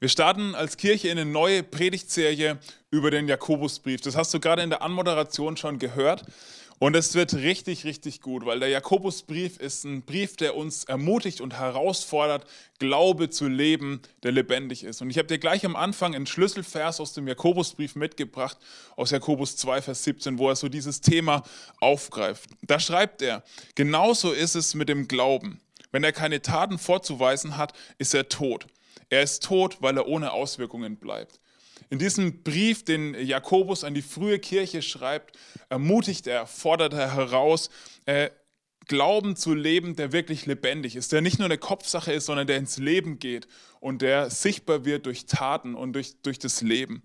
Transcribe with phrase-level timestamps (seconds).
[0.00, 2.60] Wir starten als Kirche in eine neue Predigtserie
[2.92, 4.00] über den Jakobusbrief.
[4.00, 6.24] Das hast du gerade in der Anmoderation schon gehört.
[6.78, 11.40] Und es wird richtig, richtig gut, weil der Jakobusbrief ist ein Brief, der uns ermutigt
[11.40, 12.46] und herausfordert,
[12.78, 15.02] Glaube zu leben, der lebendig ist.
[15.02, 18.56] Und ich habe dir gleich am Anfang einen Schlüsselvers aus dem Jakobusbrief mitgebracht,
[18.94, 21.42] aus Jakobus 2, Vers 17, wo er so dieses Thema
[21.80, 22.50] aufgreift.
[22.62, 23.42] Da schreibt er,
[23.74, 25.60] genauso ist es mit dem Glauben.
[25.90, 28.68] Wenn er keine Taten vorzuweisen hat, ist er tot.
[29.10, 31.40] Er ist tot, weil er ohne Auswirkungen bleibt.
[31.90, 37.70] In diesem Brief, den Jakobus an die frühe Kirche schreibt, ermutigt er, fordert er heraus,
[38.04, 38.30] äh,
[38.86, 42.56] Glauben zu leben, der wirklich lebendig ist, der nicht nur eine Kopfsache ist, sondern der
[42.56, 43.46] ins Leben geht
[43.80, 47.02] und der sichtbar wird durch Taten und durch, durch das Leben.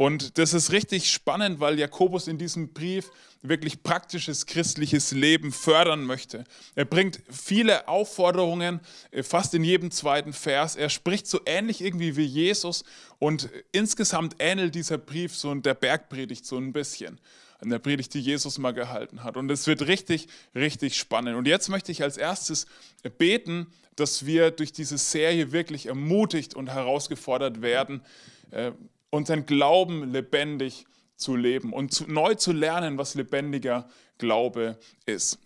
[0.00, 3.10] Und das ist richtig spannend, weil Jakobus in diesem Brief
[3.42, 6.44] wirklich praktisches christliches Leben fördern möchte.
[6.74, 10.74] Er bringt viele Aufforderungen, äh, fast in jedem zweiten Vers.
[10.74, 12.82] Er spricht so ähnlich irgendwie wie Jesus
[13.18, 17.20] und insgesamt ähnelt dieser Brief so der Bergpredigt so ein bisschen
[17.58, 19.36] an der Predigt, die Jesus mal gehalten hat.
[19.36, 21.36] Und es wird richtig, richtig spannend.
[21.36, 22.64] Und jetzt möchte ich als erstes
[23.18, 28.00] beten, dass wir durch diese Serie wirklich ermutigt und herausgefordert werden,
[28.50, 28.72] äh,
[29.10, 35.38] unseren Glauben lebendig zu leben und zu, neu zu lernen, was lebendiger Glaube ist.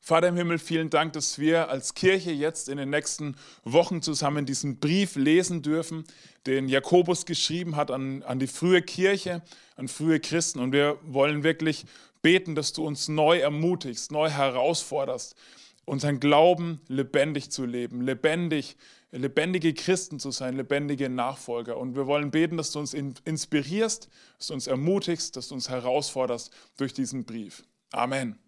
[0.00, 4.46] Vater im Himmel, vielen Dank, dass wir als Kirche jetzt in den nächsten Wochen zusammen
[4.46, 6.04] diesen Brief lesen dürfen,
[6.46, 9.42] den Jakobus geschrieben hat an, an die frühe Kirche,
[9.76, 10.60] an frühe Christen.
[10.60, 11.84] Und wir wollen wirklich
[12.22, 15.36] beten, dass du uns neu ermutigst, neu herausforderst,
[15.84, 18.76] unseren Glauben lebendig zu leben, lebendig
[19.10, 21.78] lebendige Christen zu sein, lebendige Nachfolger.
[21.78, 24.08] Und wir wollen beten, dass du uns inspirierst,
[24.38, 27.64] dass du uns ermutigst, dass du uns herausforderst durch diesen Brief.
[27.92, 28.38] Amen.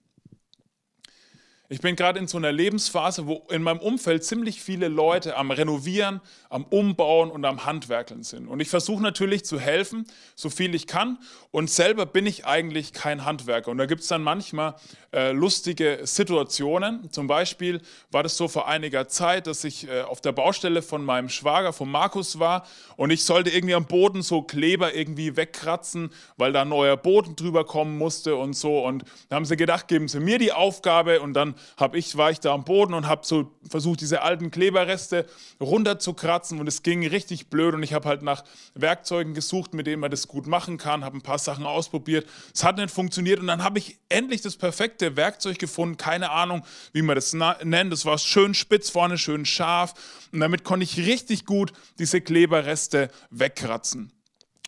[1.73, 5.53] Ich bin gerade in so einer Lebensphase, wo in meinem Umfeld ziemlich viele Leute am
[5.53, 8.49] Renovieren, am Umbauen und am Handwerkeln sind.
[8.49, 10.05] Und ich versuche natürlich zu helfen,
[10.35, 11.19] so viel ich kann.
[11.53, 13.71] Und selber bin ich eigentlich kein Handwerker.
[13.71, 14.75] Und da gibt es dann manchmal
[15.13, 17.09] äh, lustige Situationen.
[17.13, 21.05] Zum Beispiel war das so vor einiger Zeit, dass ich äh, auf der Baustelle von
[21.05, 22.67] meinem Schwager, von Markus war.
[22.97, 27.65] Und ich sollte irgendwie am Boden so Kleber irgendwie wegkratzen, weil da neuer Boden drüber
[27.65, 28.85] kommen musste und so.
[28.85, 32.31] Und da haben sie gedacht, geben sie mir die Aufgabe und dann hab ich, war
[32.31, 35.27] ich da am Boden und habe so versucht, diese alten Kleberreste
[35.61, 38.45] runterzukratzen und es ging richtig blöd und ich habe halt nach
[38.75, 42.27] Werkzeugen gesucht, mit denen man das gut machen kann, habe ein paar Sachen ausprobiert.
[42.55, 46.65] Es hat nicht funktioniert und dann habe ich endlich das perfekte Werkzeug gefunden, keine Ahnung,
[46.93, 47.93] wie man das nennt.
[47.93, 49.95] Das war schön spitz vorne, schön scharf
[50.33, 54.13] und damit konnte ich richtig gut diese Kleberreste wegkratzen.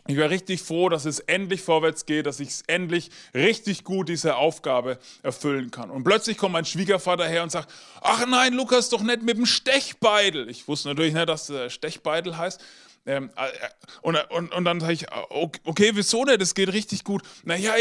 [0.05, 4.09] Ich war richtig froh, dass es endlich vorwärts geht, dass ich es endlich richtig gut
[4.09, 5.89] diese Aufgabe erfüllen kann.
[5.89, 7.71] Und plötzlich kommt mein Schwiegervater her und sagt,
[8.01, 10.49] ach nein, Lukas, doch nicht mit dem Stechbeidel.
[10.49, 12.61] Ich wusste natürlich nicht, dass der Stechbeidel heißt.
[13.05, 13.49] Ähm, äh,
[14.01, 16.39] und, und, und dann sage ich, okay, wieso denn?
[16.39, 17.21] Das geht richtig gut.
[17.43, 17.73] Naja,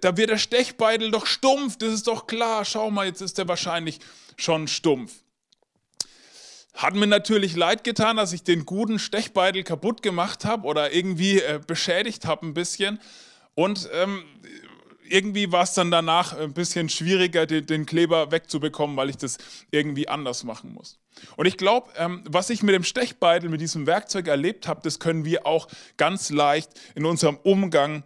[0.00, 2.64] da wird der Stechbeidel doch stumpf, das ist doch klar.
[2.64, 4.00] Schau mal, jetzt ist der wahrscheinlich
[4.36, 5.12] schon stumpf.
[6.78, 11.40] Hat mir natürlich leid getan, dass ich den guten Stechbeitel kaputt gemacht habe oder irgendwie
[11.40, 13.00] äh, beschädigt habe ein bisschen.
[13.56, 14.22] Und ähm,
[15.02, 19.38] irgendwie war es dann danach ein bisschen schwieriger, den, den, Kleber wegzubekommen, weil ich das
[19.72, 21.00] irgendwie anders machen muss.
[21.34, 25.00] Und ich glaube, ähm, was ich mit dem Stechbeitel, mit diesem Werkzeug erlebt habe, das
[25.00, 25.66] können wir auch
[25.96, 28.04] ganz leicht in unserem Umgang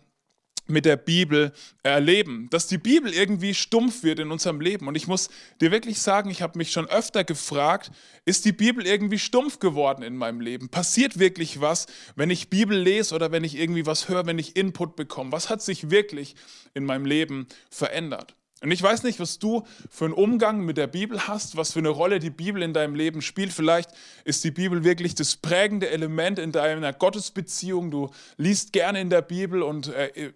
[0.72, 1.53] mit der Bibel
[1.83, 4.88] erleben, dass die Bibel irgendwie stumpf wird in unserem Leben.
[4.88, 5.28] Und ich muss
[5.60, 7.93] dir wirklich sagen, ich habe mich schon öfter gefragt,
[8.25, 10.69] ist die Bibel irgendwie stumpf geworden in meinem Leben?
[10.69, 14.57] Passiert wirklich was, wenn ich Bibel lese oder wenn ich irgendwie was höre, wenn ich
[14.57, 15.30] Input bekomme?
[15.30, 16.34] Was hat sich wirklich
[16.74, 18.34] in meinem Leben verändert?
[18.62, 21.80] Und ich weiß nicht, was du für einen Umgang mit der Bibel hast, was für
[21.80, 23.53] eine Rolle die Bibel in deinem Leben spielt.
[23.53, 23.91] Vielleicht
[24.24, 27.91] ist die Bibel wirklich das prägende Element in deiner Gottesbeziehung.
[27.91, 30.32] Du liest gerne in der Bibel und äh,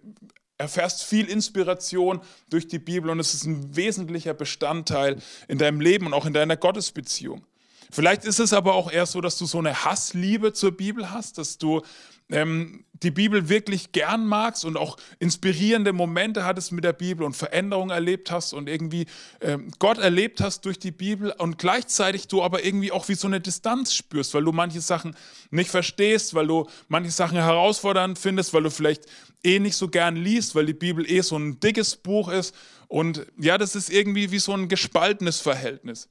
[0.57, 2.19] erfährst viel Inspiration
[2.49, 6.33] durch die Bibel und es ist ein wesentlicher Bestandteil in deinem Leben und auch in
[6.33, 7.45] deiner Gottesbeziehung.
[7.89, 11.37] Vielleicht ist es aber auch eher so, dass du so eine Hassliebe zur Bibel hast,
[11.37, 11.81] dass du
[12.29, 17.35] ähm, die Bibel wirklich gern magst und auch inspirierende Momente hattest mit der Bibel und
[17.35, 19.05] Veränderungen erlebt hast und irgendwie
[19.41, 23.27] ähm, Gott erlebt hast durch die Bibel und gleichzeitig du aber irgendwie auch wie so
[23.27, 25.15] eine Distanz spürst, weil du manche Sachen
[25.51, 29.05] nicht verstehst, weil du manche Sachen herausfordernd findest, weil du vielleicht
[29.43, 32.55] eh nicht so gern liest, weil die Bibel eh so ein dickes Buch ist
[32.87, 36.07] und ja, das ist irgendwie wie so ein gespaltenes Verhältnis.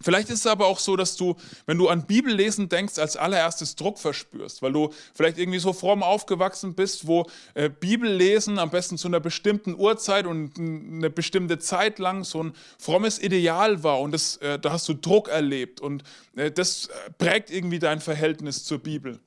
[0.00, 1.34] Vielleicht ist es aber auch so, dass du,
[1.66, 6.04] wenn du an Bibellesen denkst, als allererstes Druck verspürst, weil du vielleicht irgendwie so fromm
[6.04, 11.98] aufgewachsen bist, wo äh, Bibellesen am besten zu einer bestimmten Uhrzeit und eine bestimmte Zeit
[11.98, 16.04] lang so ein frommes Ideal war und das, äh, da hast du Druck erlebt und
[16.36, 19.18] äh, das äh, prägt irgendwie dein Verhältnis zur Bibel.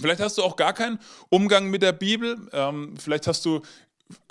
[0.00, 0.98] Vielleicht hast du auch gar keinen
[1.28, 2.38] Umgang mit der Bibel.
[2.52, 3.60] Ähm, vielleicht hast du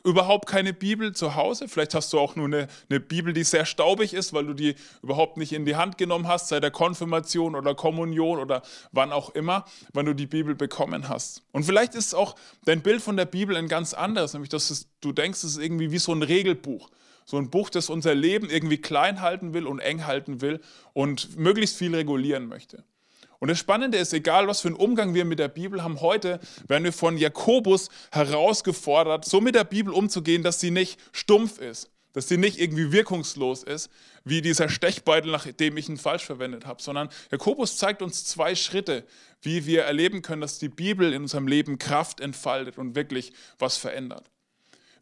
[0.03, 1.67] überhaupt keine Bibel zu Hause.
[1.67, 4.75] Vielleicht hast du auch nur eine, eine, Bibel, die sehr staubig ist, weil du die
[5.01, 8.61] überhaupt nicht in die Hand genommen hast, seit der Konfirmation oder Kommunion oder
[8.91, 11.43] wann auch immer, wann du die Bibel bekommen hast.
[11.51, 12.35] Und vielleicht ist auch
[12.65, 15.61] dein Bild von der Bibel ein ganz anderes, nämlich dass es, du denkst, es ist
[15.61, 16.89] irgendwie wie so ein Regelbuch.
[17.25, 20.61] So ein Buch, das unser Leben irgendwie klein halten will und eng halten will
[20.93, 22.83] und möglichst viel regulieren möchte.
[23.39, 26.39] Und das Spannende ist, egal was für einen Umgang wir mit der Bibel haben, heute
[26.67, 31.89] werden wir von Jakobus herausgefordert, so mit der Bibel umzugehen, dass sie nicht stumpf ist,
[32.11, 33.89] dass sie nicht irgendwie wirkungslos ist,
[34.25, 39.05] wie dieser Stechbeutel, nachdem ich ihn falsch verwendet habe, sondern Jakobus zeigt uns zwei Schritte,
[39.41, 43.77] wie wir erleben können, dass die Bibel in unserem Leben Kraft entfaltet und wirklich was
[43.77, 44.29] verändert.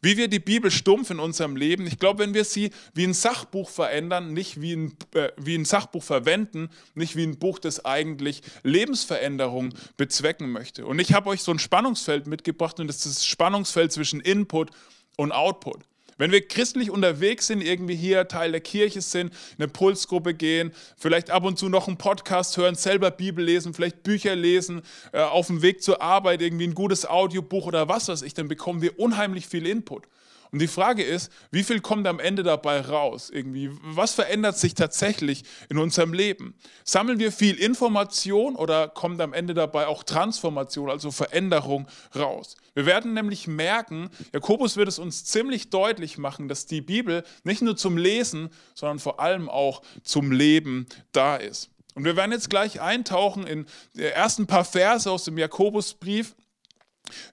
[0.00, 3.14] Wie wir die Bibel stumpf in unserem Leben, ich glaube, wenn wir sie wie ein
[3.14, 7.84] Sachbuch verändern, nicht wie ein, äh, wie ein Sachbuch verwenden, nicht wie ein Buch, das
[7.84, 10.86] eigentlich Lebensveränderung bezwecken möchte.
[10.86, 14.70] Und ich habe euch so ein Spannungsfeld mitgebracht und das ist das Spannungsfeld zwischen Input
[15.16, 15.84] und Output.
[16.18, 21.30] Wenn wir christlich unterwegs sind, irgendwie hier Teil der Kirche sind, eine Pulsgruppe gehen, vielleicht
[21.30, 24.82] ab und zu noch einen Podcast hören, selber Bibel lesen, vielleicht Bücher lesen,
[25.12, 28.48] äh, auf dem Weg zur Arbeit irgendwie ein gutes Audiobuch oder was weiß ich, dann
[28.48, 30.06] bekommen wir unheimlich viel Input.
[30.50, 33.30] Und die Frage ist, wie viel kommt am Ende dabei raus?
[33.30, 36.54] Irgendwie, was verändert sich tatsächlich in unserem Leben?
[36.84, 41.86] Sammeln wir viel Information oder kommt am Ende dabei auch Transformation, also Veränderung
[42.16, 42.56] raus?
[42.74, 47.60] Wir werden nämlich merken, Jakobus wird es uns ziemlich deutlich machen, dass die Bibel nicht
[47.60, 51.70] nur zum Lesen, sondern vor allem auch zum Leben da ist.
[51.94, 56.36] Und wir werden jetzt gleich eintauchen in die ersten paar Verse aus dem Jakobusbrief.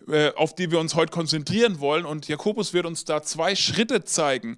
[0.08, 2.06] Äh, auf die wir uns heute konzentrieren wollen.
[2.06, 4.58] Und Jakobus wird uns da zwei Schritte zeigen,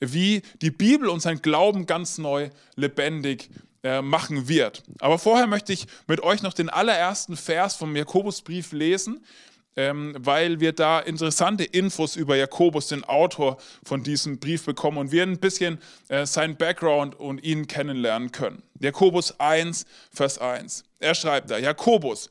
[0.00, 3.50] wie die Bibel unseren Glauben ganz neu lebendig
[3.82, 4.82] äh, machen wird.
[5.00, 9.24] Aber vorher möchte ich mit euch noch den allerersten Vers vom Jakobusbrief lesen,
[9.76, 15.12] ähm, weil wir da interessante Infos über Jakobus, den Autor von diesem Brief, bekommen und
[15.12, 15.78] wir ein bisschen
[16.08, 18.62] äh, seinen Background und ihn kennenlernen können.
[18.80, 20.82] Jakobus 1, Vers 1.
[20.98, 22.28] Er schreibt da, Jakobus,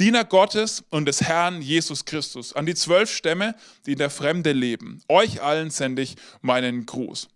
[0.00, 3.54] Diener Gottes und des Herrn Jesus Christus, an die zwölf Stämme,
[3.86, 5.02] die in der Fremde leben.
[5.08, 7.28] Euch allen sende ich meinen Gruß.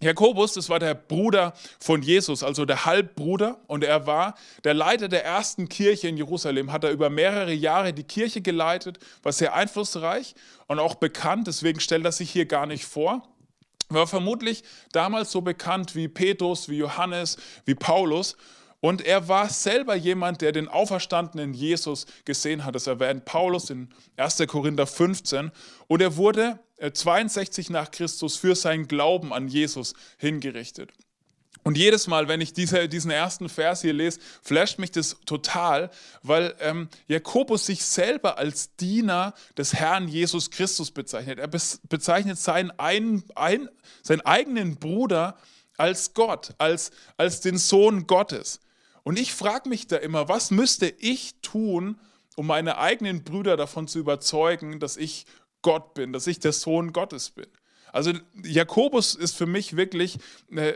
[0.00, 5.08] Jakobus, das war der Bruder von Jesus, also der Halbbruder, und er war der Leiter
[5.08, 9.54] der ersten Kirche in Jerusalem, hat er über mehrere Jahre die Kirche geleitet, war sehr
[9.54, 10.34] einflussreich
[10.66, 13.28] und auch bekannt, deswegen stellt er sich hier gar nicht vor.
[13.88, 14.62] War vermutlich
[14.92, 18.36] damals so bekannt wie Petrus, wie Johannes, wie Paulus
[18.82, 22.74] und er war selber jemand, der den auferstandenen Jesus gesehen hat.
[22.74, 24.42] Das erwähnt Paulus in 1.
[24.48, 25.52] Korinther 15.
[25.86, 26.58] Und er wurde
[26.92, 30.90] 62 äh, nach Christus für seinen Glauben an Jesus hingerichtet.
[31.62, 35.88] Und jedes Mal, wenn ich diese, diesen ersten Vers hier lese, flasht mich das total,
[36.24, 41.38] weil ähm, Jakobus sich selber als Diener des Herrn Jesus Christus bezeichnet.
[41.38, 43.68] Er bezeichnet seinen, ein, ein,
[44.02, 45.36] seinen eigenen Bruder
[45.76, 48.58] als Gott, als, als den Sohn Gottes.
[49.04, 51.98] Und ich frage mich da immer, was müsste ich tun,
[52.36, 55.26] um meine eigenen Brüder davon zu überzeugen, dass ich
[55.62, 57.46] Gott bin, dass ich der Sohn Gottes bin.
[57.92, 60.18] Also Jakobus ist für mich wirklich,
[60.50, 60.74] äh,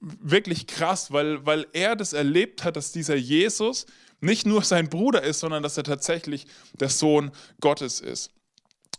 [0.00, 3.86] wirklich krass, weil, weil er das erlebt hat, dass dieser Jesus
[4.20, 8.30] nicht nur sein Bruder ist, sondern dass er tatsächlich der Sohn Gottes ist.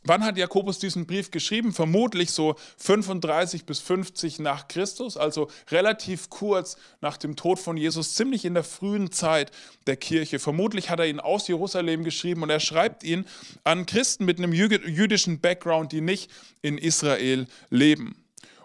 [0.04, 1.74] Wann hat Jakobus diesen Brief geschrieben?
[1.74, 8.16] Vermutlich so 35 bis 50 nach Christus, also relativ kurz nach dem Tod von Jesus,
[8.16, 9.52] ziemlich in der frühen Zeit
[9.86, 10.40] der Kirche.
[10.40, 13.26] Vermutlich hat er ihn aus Jerusalem geschrieben und er schreibt ihn
[13.64, 16.32] an Christen mit einem jüdischen Background, die nicht
[16.64, 18.16] in Israel leben.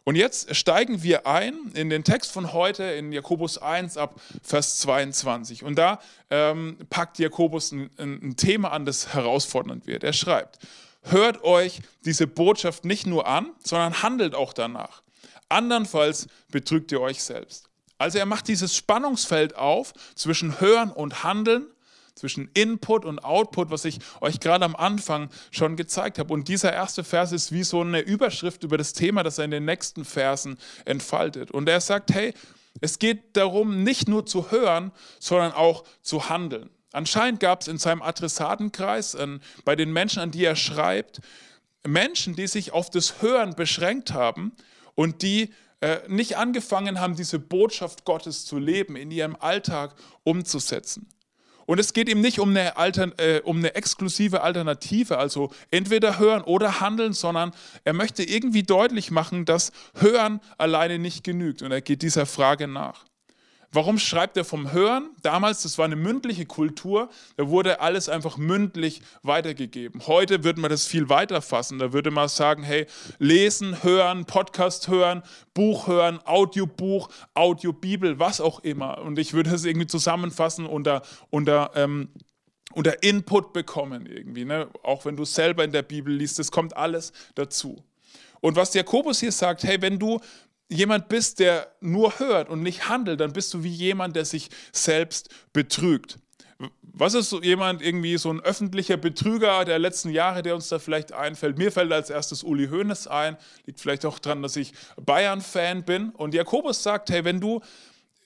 [0.05, 4.79] Und jetzt steigen wir ein in den Text von heute, in Jakobus 1 ab Vers
[4.79, 5.65] 22.
[5.65, 10.05] Und da ähm, packt Jakobus ein, ein Thema an, das herausfordernd wird.
[10.05, 10.61] Er schreibt,
[11.11, 15.03] hört euch diese Botschaft nicht nur an, sondern handelt auch danach.
[15.49, 17.69] Andernfalls betrügt ihr euch selbst.
[17.99, 21.67] Also er macht dieses Spannungsfeld auf zwischen Hören und Handeln,
[22.15, 26.33] zwischen Input und Output, was ich euch gerade am Anfang schon gezeigt habe.
[26.33, 29.51] Und dieser erste Vers ist wie so eine Überschrift über das Thema, das er in
[29.51, 31.51] den nächsten Versen entfaltet.
[31.51, 32.33] Und er sagt, hey,
[32.81, 36.71] es geht darum, nicht nur zu hören, sondern auch zu handeln.
[36.97, 41.21] Anscheinend gab es in seinem Adressatenkreis, äh, bei den Menschen, an die er schreibt,
[41.87, 44.53] Menschen, die sich auf das Hören beschränkt haben
[44.95, 51.07] und die äh, nicht angefangen haben, diese Botschaft Gottes zu leben, in ihrem Alltag umzusetzen.
[51.67, 56.19] Und es geht ihm nicht um eine, Altern, äh, um eine exklusive Alternative, also entweder
[56.19, 57.53] hören oder handeln, sondern
[57.85, 61.61] er möchte irgendwie deutlich machen, dass Hören alleine nicht genügt.
[61.61, 63.05] Und er geht dieser Frage nach.
[63.73, 65.11] Warum schreibt er vom Hören?
[65.23, 70.07] Damals, das war eine mündliche Kultur, da wurde alles einfach mündlich weitergegeben.
[70.07, 71.79] Heute würde man das viel weiter fassen.
[71.79, 72.87] Da würde man sagen, hey,
[73.19, 75.23] lesen, hören, Podcast hören,
[75.55, 78.99] Buch hören, Audiobuch, Audiobibel, was auch immer.
[78.99, 82.09] Und ich würde das irgendwie zusammenfassen unter, unter ähm,
[82.73, 84.69] unter Input bekommen irgendwie, ne?
[84.83, 87.83] auch wenn du selber in der Bibel liest, das kommt alles dazu.
[88.41, 90.21] Und was Jakobus hier sagt, hey, wenn du
[90.69, 94.51] jemand bist, der nur hört und nicht handelt, dann bist du wie jemand, der sich
[94.73, 96.19] selbst betrügt.
[96.99, 100.79] Was ist so jemand, irgendwie so ein öffentlicher Betrüger der letzten Jahre, der uns da
[100.79, 101.59] vielleicht einfällt?
[101.59, 103.37] Mir fällt als erstes Uli Hoeneß ein.
[103.67, 106.11] Liegt vielleicht auch daran, dass ich Bayern-Fan bin.
[106.11, 107.61] Und Jakobus sagt, hey, wenn du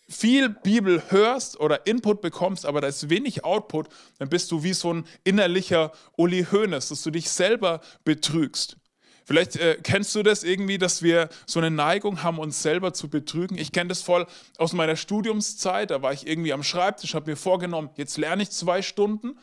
[0.09, 4.75] viel Bibel hörst oder Input bekommst, aber da ist wenig Output, dann bist du wie
[4.75, 8.77] so ein innerlicher Uli Hoeneß, dass du dich selber betrügst.
[9.25, 13.09] Vielleicht äh, kennst du das irgendwie, dass wir so eine Neigung haben, uns selber zu
[13.09, 13.59] betrügen.
[13.59, 14.27] Ich kenne das voll
[14.59, 15.91] aus meiner Studiumszeit.
[15.91, 19.39] Da war ich irgendwie am Schreibtisch, habe mir vorgenommen, jetzt lerne ich zwei Stunden.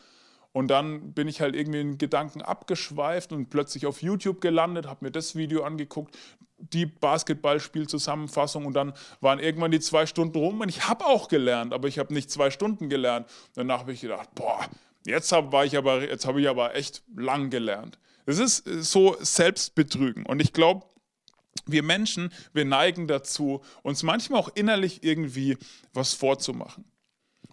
[0.52, 5.04] Und dann bin ich halt irgendwie in Gedanken abgeschweift und plötzlich auf YouTube gelandet, habe
[5.04, 6.16] mir das Video angeguckt,
[6.58, 11.72] die Basketballspielzusammenfassung und dann waren irgendwann die zwei Stunden rum und ich habe auch gelernt,
[11.72, 13.28] aber ich habe nicht zwei Stunden gelernt.
[13.54, 14.66] Danach habe ich gedacht, boah,
[15.06, 17.98] jetzt habe habe ich aber echt lang gelernt.
[18.28, 20.26] Es ist äh, so Selbstbetrügen.
[20.26, 20.86] Und ich glaube,
[21.66, 25.56] wir Menschen, wir neigen dazu, uns manchmal auch innerlich irgendwie
[25.92, 26.84] was vorzumachen.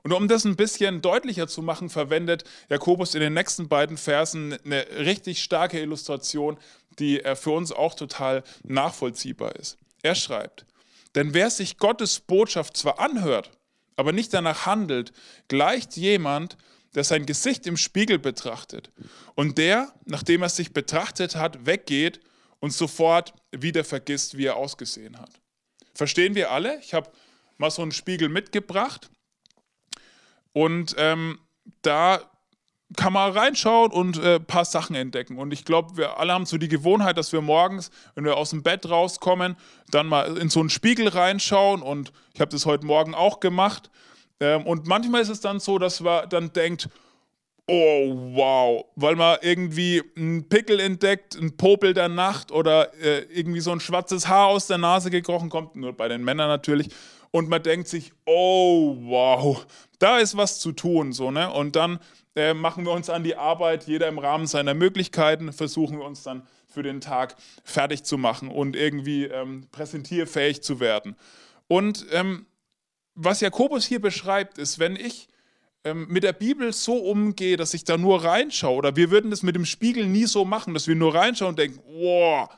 [0.03, 4.55] Und um das ein bisschen deutlicher zu machen, verwendet Jakobus in den nächsten beiden Versen
[4.63, 6.57] eine richtig starke Illustration,
[6.99, 9.77] die für uns auch total nachvollziehbar ist.
[10.03, 10.67] Er schreibt,
[11.15, 13.49] denn wer sich Gottes Botschaft zwar anhört,
[13.95, 15.11] aber nicht danach handelt,
[15.47, 16.55] gleicht jemand,
[16.95, 18.91] der sein Gesicht im Spiegel betrachtet
[19.35, 22.21] und der, nachdem er sich betrachtet hat, weggeht
[22.59, 25.29] und sofort wieder vergisst, wie er ausgesehen hat.
[25.93, 26.79] Verstehen wir alle?
[26.79, 27.11] Ich habe
[27.57, 29.09] mal so einen Spiegel mitgebracht
[30.53, 31.39] und ähm,
[31.81, 32.21] da
[32.95, 35.37] kann man reinschauen und ein äh, paar Sachen entdecken.
[35.37, 38.51] Und ich glaube, wir alle haben so die Gewohnheit, dass wir morgens, wenn wir aus
[38.51, 39.57] dem Bett rauskommen,
[39.89, 41.81] dann mal in so einen Spiegel reinschauen.
[41.81, 43.89] Und ich habe das heute Morgen auch gemacht.
[44.39, 46.89] Ähm, und manchmal ist es dann so, dass man dann denkt,
[47.67, 53.61] oh wow, weil man irgendwie einen Pickel entdeckt, ein Popel der Nacht oder äh, irgendwie
[53.61, 56.89] so ein schwarzes Haar aus der Nase gekrochen kommt, nur bei den Männern natürlich.
[57.31, 59.65] Und man denkt sich, oh wow,
[59.99, 61.11] da ist was zu tun.
[61.11, 61.51] So, ne?
[61.51, 61.99] Und dann
[62.35, 66.23] äh, machen wir uns an die Arbeit, jeder im Rahmen seiner Möglichkeiten, versuchen wir uns
[66.23, 71.15] dann für den Tag fertig zu machen und irgendwie ähm, präsentierfähig zu werden.
[71.67, 72.45] Und ähm,
[73.15, 75.27] was Jakobus hier beschreibt, ist, wenn ich
[75.83, 79.43] ähm, mit der Bibel so umgehe, dass ich da nur reinschaue, oder wir würden das
[79.43, 82.49] mit dem Spiegel nie so machen, dass wir nur reinschauen und denken, wow,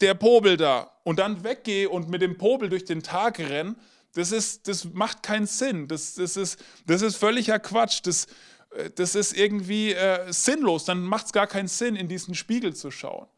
[0.00, 3.76] der Popel da, und dann weggehe und mit dem Popel durch den Tag renne,
[4.14, 5.86] das, ist, das macht keinen Sinn.
[5.86, 8.00] Das, das, ist, das ist völliger Quatsch.
[8.04, 8.26] Das,
[8.70, 10.84] äh, das ist irgendwie äh, sinnlos.
[10.84, 13.28] Dann macht es gar keinen Sinn, in diesen Spiegel zu schauen.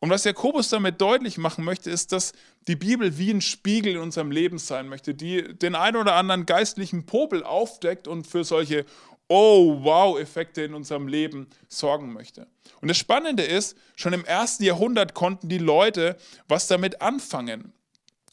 [0.00, 2.32] Und was Jakobus damit deutlich machen möchte, ist, dass
[2.68, 6.46] die Bibel wie ein Spiegel in unserem Leben sein möchte, die den einen oder anderen
[6.46, 8.86] geistlichen Popel aufdeckt und für solche
[9.28, 12.46] Oh-Wow-Effekte in unserem Leben sorgen möchte.
[12.80, 16.16] Und das Spannende ist, schon im ersten Jahrhundert konnten die Leute
[16.48, 17.72] was damit anfangen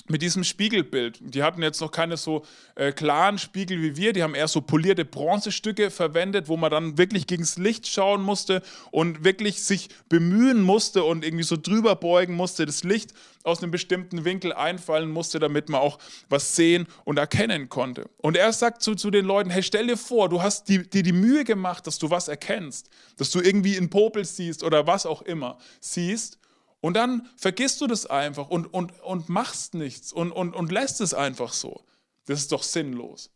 [0.09, 1.19] mit diesem Spiegelbild.
[1.21, 2.45] Die hatten jetzt noch keine so
[2.75, 6.97] äh, klaren Spiegel wie wir, die haben eher so polierte Bronzestücke verwendet, wo man dann
[6.97, 8.61] wirklich gegens Licht schauen musste
[8.91, 13.71] und wirklich sich bemühen musste und irgendwie so drüber beugen musste, das Licht aus einem
[13.71, 15.99] bestimmten Winkel einfallen musste, damit man auch
[16.29, 18.09] was sehen und erkennen konnte.
[18.17, 21.03] Und er sagt zu, zu den Leuten, hey, stell dir vor, du hast dir die,
[21.03, 25.05] die Mühe gemacht, dass du was erkennst, dass du irgendwie in Popel siehst oder was
[25.05, 26.39] auch immer siehst
[26.81, 31.01] und dann vergisst du das einfach und, und, und machst nichts und, und, und lässt
[31.01, 31.83] es einfach so.
[32.25, 33.31] Das ist doch sinnlos.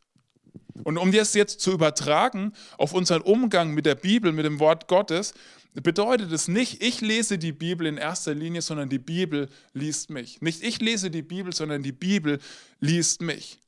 [0.83, 4.87] Und um das jetzt zu übertragen auf unseren Umgang mit der Bibel, mit dem Wort
[4.87, 5.33] Gottes,
[5.73, 10.41] bedeutet es nicht, ich lese die Bibel in erster Linie, sondern die Bibel liest mich.
[10.41, 12.39] Nicht ich lese die Bibel, sondern die Bibel
[12.79, 13.59] liest mich.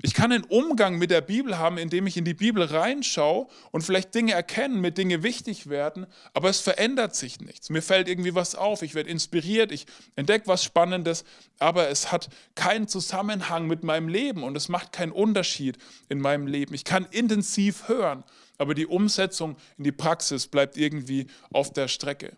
[0.00, 3.82] Ich kann einen Umgang mit der Bibel haben, indem ich in die Bibel reinschaue und
[3.82, 7.68] vielleicht Dinge erkennen, mir Dinge wichtig werden, aber es verändert sich nichts.
[7.68, 11.24] Mir fällt irgendwie was auf, ich werde inspiriert, ich entdecke was Spannendes,
[11.58, 15.78] aber es hat keinen Zusammenhang mit meinem Leben und es macht keinen Unterschied
[16.08, 16.74] in meinem Leben.
[16.74, 18.22] Ich kann intensiv hören,
[18.56, 22.36] aber die Umsetzung in die Praxis bleibt irgendwie auf der Strecke.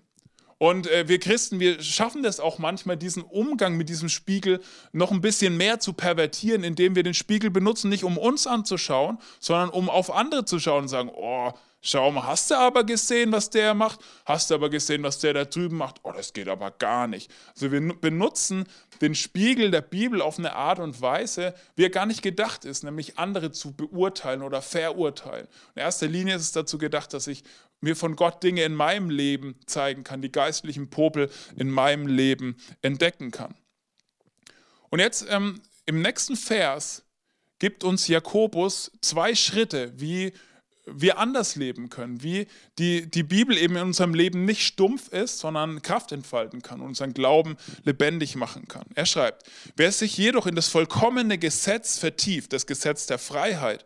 [0.63, 4.61] Und äh, wir Christen, wir schaffen das auch manchmal, diesen Umgang mit diesem Spiegel
[4.93, 9.17] noch ein bisschen mehr zu pervertieren, indem wir den Spiegel benutzen, nicht um uns anzuschauen,
[9.39, 13.33] sondern um auf andere zu schauen und sagen, oh, Schau mal, hast du aber gesehen,
[13.33, 14.01] was der macht?
[14.27, 16.01] Hast du aber gesehen, was der da drüben macht?
[16.03, 17.33] Oh, das geht aber gar nicht.
[17.55, 18.67] Also wir benutzen
[19.01, 22.85] den Spiegel der Bibel auf eine Art und Weise, wie er gar nicht gedacht ist,
[22.85, 25.49] nämlich andere zu beurteilen oder verurteilen.
[25.75, 27.45] In erster Linie ist es dazu gedacht, dass ich
[27.81, 32.57] mir von Gott Dinge in meinem Leben zeigen kann, die geistlichen Popel in meinem Leben
[32.83, 33.55] entdecken kann.
[34.91, 37.05] Und jetzt ähm, im nächsten Vers
[37.59, 40.33] gibt uns Jakobus zwei Schritte, wie
[40.93, 42.47] wir anders leben können, wie
[42.79, 46.89] die, die Bibel eben in unserem Leben nicht stumpf ist, sondern Kraft entfalten kann und
[46.89, 48.87] unseren Glauben lebendig machen kann.
[48.95, 49.45] Er schreibt,
[49.77, 53.85] wer sich jedoch in das vollkommene Gesetz vertieft, das Gesetz der Freiheit,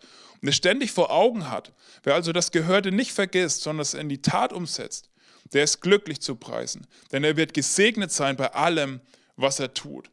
[0.49, 1.73] es ständig vor Augen hat,
[2.03, 5.11] wer also das Gehörte nicht vergisst, sondern es in die Tat umsetzt,
[5.53, 9.01] der ist glücklich zu preisen, denn er wird gesegnet sein bei allem,
[9.37, 10.11] was er tut.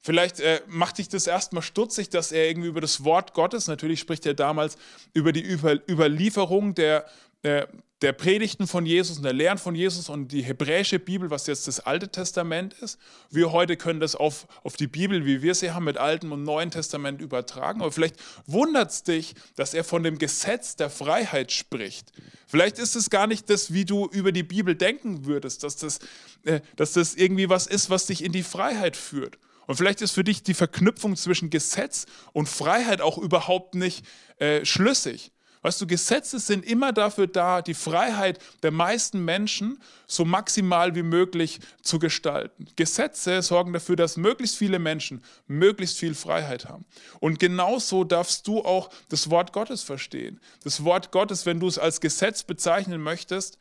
[0.00, 4.00] Vielleicht äh, macht dich das erstmal stutzig, dass er irgendwie über das Wort Gottes, natürlich
[4.00, 4.76] spricht er damals
[5.14, 7.06] über die über Überlieferung der,
[7.42, 7.68] der,
[8.04, 11.66] der Predigten von Jesus und der Lehren von Jesus und die hebräische Bibel, was jetzt
[11.66, 12.98] das Alte Testament ist.
[13.30, 16.42] Wir heute können das auf, auf die Bibel, wie wir sie haben, mit Altem und
[16.42, 17.80] Neuen Testament übertragen.
[17.80, 22.12] Aber vielleicht wundert es dich, dass er von dem Gesetz der Freiheit spricht.
[22.46, 25.98] Vielleicht ist es gar nicht das, wie du über die Bibel denken würdest, dass das,
[26.42, 29.38] äh, dass das irgendwie was ist, was dich in die Freiheit führt.
[29.66, 34.04] Und vielleicht ist für dich die Verknüpfung zwischen Gesetz und Freiheit auch überhaupt nicht
[34.36, 35.32] äh, schlüssig.
[35.64, 41.02] Weißt du, Gesetze sind immer dafür da, die Freiheit der meisten Menschen so maximal wie
[41.02, 42.66] möglich zu gestalten.
[42.76, 46.84] Gesetze sorgen dafür, dass möglichst viele Menschen möglichst viel Freiheit haben.
[47.18, 50.38] Und genauso darfst du auch das Wort Gottes verstehen.
[50.64, 53.56] Das Wort Gottes, wenn du es als Gesetz bezeichnen möchtest,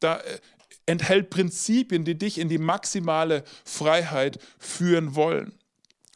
[0.00, 0.40] da äh,
[0.84, 5.58] enthält Prinzipien, die dich in die maximale Freiheit führen wollen.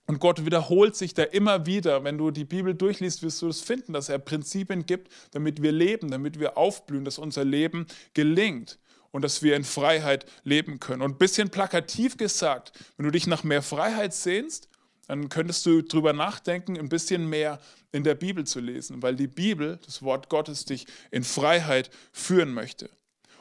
[0.06, 2.04] Und Gott wiederholt sich da immer wieder.
[2.04, 5.72] Wenn du die Bibel durchliest, wirst du es finden, dass er Prinzipien gibt, damit wir
[5.72, 8.78] leben, damit wir aufblühen, dass unser Leben gelingt
[9.12, 11.02] und dass wir in Freiheit leben können.
[11.02, 14.68] Und ein bisschen plakativ gesagt, wenn du dich nach mehr Freiheit sehnst,
[15.06, 17.60] dann könntest du darüber nachdenken, ein bisschen mehr
[17.92, 22.54] in der Bibel zu lesen, weil die Bibel, das Wort Gottes, dich in Freiheit führen
[22.54, 22.90] möchte.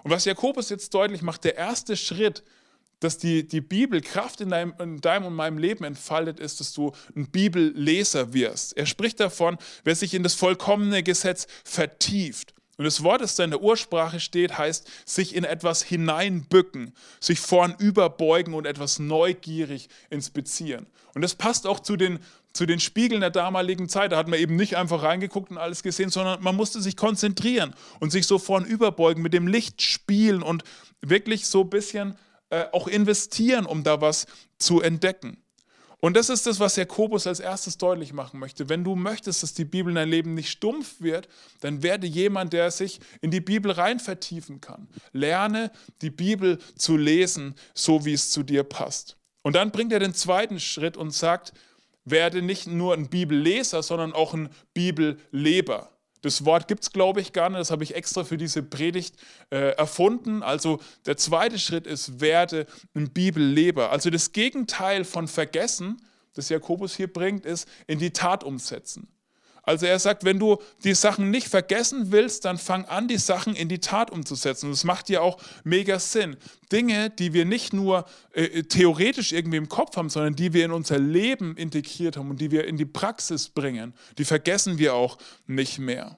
[0.04, 2.43] Und was Jakobus jetzt deutlich macht, der erste Schritt,
[3.02, 6.72] dass die, die Bibel Kraft in deinem, in deinem und meinem Leben entfaltet, ist, dass
[6.72, 8.78] du ein Bibelleser wirst.
[8.78, 12.54] Er spricht davon, wer sich in das vollkommene Gesetz vertieft.
[12.78, 17.40] Und das Wort, das da in der Ursprache steht, heißt sich in etwas hineinbücken, sich
[17.40, 20.88] vornüberbeugen und etwas neugierig inspizieren.
[21.14, 22.20] Und das passt auch zu den,
[22.54, 24.12] zu den Spiegeln der damaligen Zeit.
[24.12, 27.76] Da hat man eben nicht einfach reingeguckt und alles gesehen, sondern man musste sich konzentrieren
[28.00, 30.64] und sich so vornüberbeugen, mit dem Licht spielen und
[31.02, 32.18] wirklich so ein bisschen
[32.52, 34.28] äh, auch investieren, um da was
[34.60, 35.42] zu entdecken.
[36.02, 38.70] Und das ist das, was Jakobus als erstes deutlich machen möchte.
[38.70, 41.30] Wenn du möchtest, dass die Bibel in dein Leben nicht stumpf wird,
[41.62, 44.88] dann werde jemand, der sich in die Bibel rein vertiefen kann.
[45.14, 49.18] Lerne die Bibel zu lesen, so wie es zu dir passt.
[49.44, 51.54] Und dann bringt er den zweiten Schritt und sagt,
[52.04, 55.92] werde nicht nur ein Bibelleser, sondern auch ein Bibelleber.
[56.22, 57.60] Das Wort gibt es, glaube ich, gar nicht.
[57.60, 59.16] Das habe ich extra für diese Predigt
[59.50, 60.44] äh, erfunden.
[60.44, 63.92] Also der zweite Schritt ist, werde ein Bibelleber.
[63.92, 66.02] Also das Gegenteil von vergessen,
[66.34, 69.08] das Jakobus hier bringt, ist in die Tat umsetzen.
[69.63, 73.56] Also er sagt, wenn du die Sachen nicht vergessen willst, dann fang an, die Sachen
[73.56, 74.67] in die Tat umzusetzen.
[74.67, 76.36] Und das macht dir auch mega Sinn.
[76.71, 80.71] Dinge, die wir nicht nur äh, theoretisch irgendwie im Kopf haben, sondern die wir in
[80.71, 85.17] unser Leben integriert haben und die wir in die Praxis bringen, die vergessen wir auch
[85.45, 86.17] nicht mehr.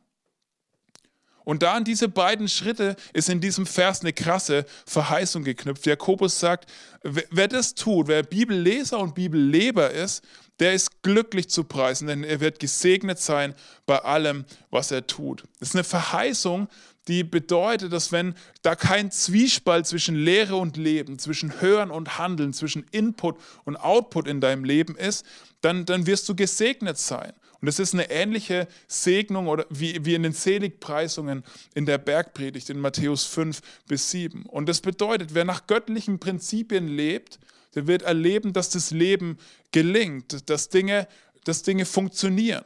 [1.46, 5.86] Und da an diese beiden Schritte ist in diesem Vers eine krasse Verheißung geknüpft.
[5.86, 6.72] Jakobus sagt,
[7.04, 10.24] wer das tut, wer Bibelleser und Bibelleber ist,
[10.60, 15.44] der ist glücklich zu preisen, denn er wird gesegnet sein bei allem, was er tut.
[15.60, 16.68] Das ist eine Verheißung,
[17.08, 22.54] die bedeutet, dass wenn da kein Zwiespalt zwischen Lehre und Leben, zwischen Hören und Handeln,
[22.54, 25.26] zwischen Input und Output in deinem Leben ist,
[25.62, 27.34] dann, dann wirst du gesegnet sein.
[27.60, 32.70] Und es ist eine ähnliche Segnung oder wie, wie in den Seligpreisungen in der Bergpredigt
[32.70, 34.46] in Matthäus 5 bis 7.
[34.46, 37.40] Und das bedeutet, wer nach göttlichen Prinzipien lebt,
[37.76, 39.38] der wird erleben, dass das Leben
[39.72, 41.08] gelingt, dass Dinge,
[41.44, 42.64] dass Dinge funktionieren.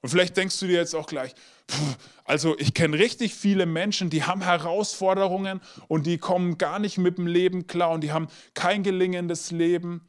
[0.00, 1.34] Und vielleicht denkst du dir jetzt auch gleich,
[2.24, 7.16] also ich kenne richtig viele Menschen, die haben Herausforderungen und die kommen gar nicht mit
[7.16, 10.02] dem Leben klar und die haben kein gelingendes Leben.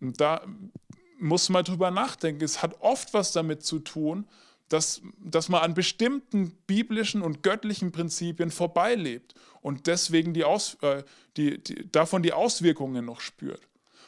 [0.00, 0.44] Und da
[1.18, 2.44] muss man drüber nachdenken.
[2.44, 4.26] Es hat oft was damit zu tun,
[4.68, 11.02] dass, dass man an bestimmten biblischen und göttlichen Prinzipien vorbeilebt und deswegen die Aus, äh,
[11.36, 13.60] die, die, davon die Auswirkungen noch spürt.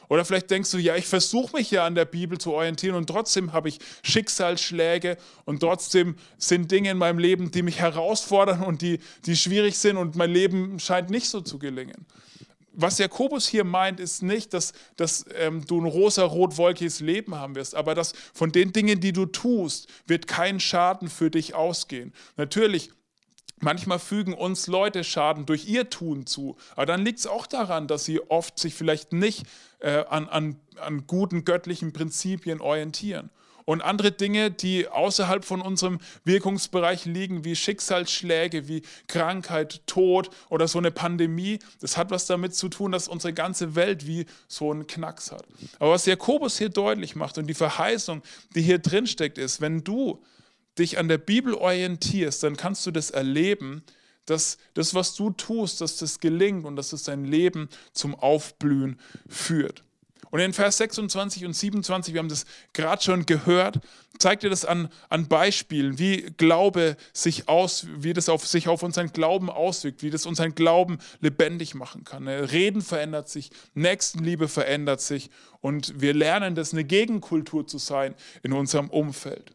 [0.09, 3.07] Oder vielleicht denkst du, ja, ich versuche mich ja an der Bibel zu orientieren und
[3.07, 8.81] trotzdem habe ich Schicksalsschläge und trotzdem sind Dinge in meinem Leben, die mich herausfordern und
[8.81, 12.05] die, die schwierig sind und mein Leben scheint nicht so zu gelingen.
[12.75, 17.75] Was Jakobus hier meint, ist nicht, dass, dass ähm, du ein rosa-rot-wolkiges Leben haben wirst,
[17.75, 22.13] aber dass von den Dingen, die du tust, wird kein Schaden für dich ausgehen.
[22.35, 22.89] Natürlich
[23.63, 27.87] Manchmal fügen uns Leute Schaden durch ihr Tun zu, aber dann liegt es auch daran,
[27.87, 29.45] dass sie oft sich vielleicht nicht
[29.79, 33.29] äh, an, an, an guten göttlichen Prinzipien orientieren.
[33.65, 40.67] Und andere Dinge, die außerhalb von unserem Wirkungsbereich liegen, wie Schicksalsschläge, wie Krankheit, Tod oder
[40.67, 44.71] so eine Pandemie, das hat was damit zu tun, dass unsere ganze Welt wie so
[44.71, 45.45] einen Knacks hat.
[45.79, 48.21] Aber was Jakobus hier deutlich macht und die Verheißung,
[48.55, 50.21] die hier drin steckt, ist, wenn du
[50.79, 53.83] dich an der Bibel orientierst, dann kannst du das erleben,
[54.25, 58.99] dass das, was du tust, dass das gelingt und dass es dein Leben zum Aufblühen
[59.27, 59.83] führt.
[60.33, 63.81] Und in Vers 26 und 27, wir haben das gerade schon gehört,
[64.17, 68.81] zeigt dir das an, an Beispielen, wie Glaube sich aus, wie das auf, sich auf
[68.81, 72.23] unseren Glauben auswirkt, wie das unseren Glauben lebendig machen kann.
[72.23, 75.29] Ne, Reden verändert sich, Nächstenliebe verändert sich
[75.61, 79.53] und wir lernen, das eine Gegenkultur zu sein in unserem Umfeld.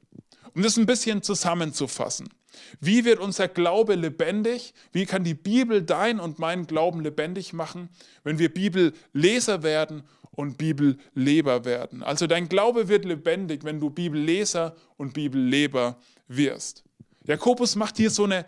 [0.54, 2.28] Um das ein bisschen zusammenzufassen.
[2.80, 4.74] Wie wird unser Glaube lebendig?
[4.92, 7.88] Wie kann die Bibel dein und meinen Glauben lebendig machen,
[8.24, 12.02] wenn wir Bibelleser werden und Bibelleber werden?
[12.02, 16.84] Also dein Glaube wird lebendig, wenn du Bibelleser und Bibelleber wirst.
[17.24, 18.46] Jakobus macht hier so, eine,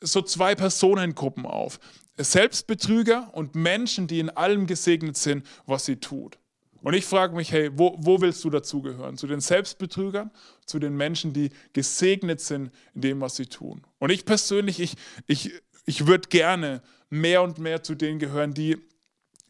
[0.00, 1.78] so zwei Personengruppen auf.
[2.16, 6.38] Selbstbetrüger und Menschen, die in allem gesegnet sind, was sie tut.
[6.82, 9.16] Und ich frage mich, hey, wo, wo willst du dazugehören?
[9.16, 10.30] Zu den Selbstbetrügern,
[10.66, 13.82] zu den Menschen, die gesegnet sind in dem, was sie tun.
[13.98, 15.52] Und ich persönlich, ich, ich,
[15.86, 18.78] ich würde gerne mehr und mehr zu denen gehören, die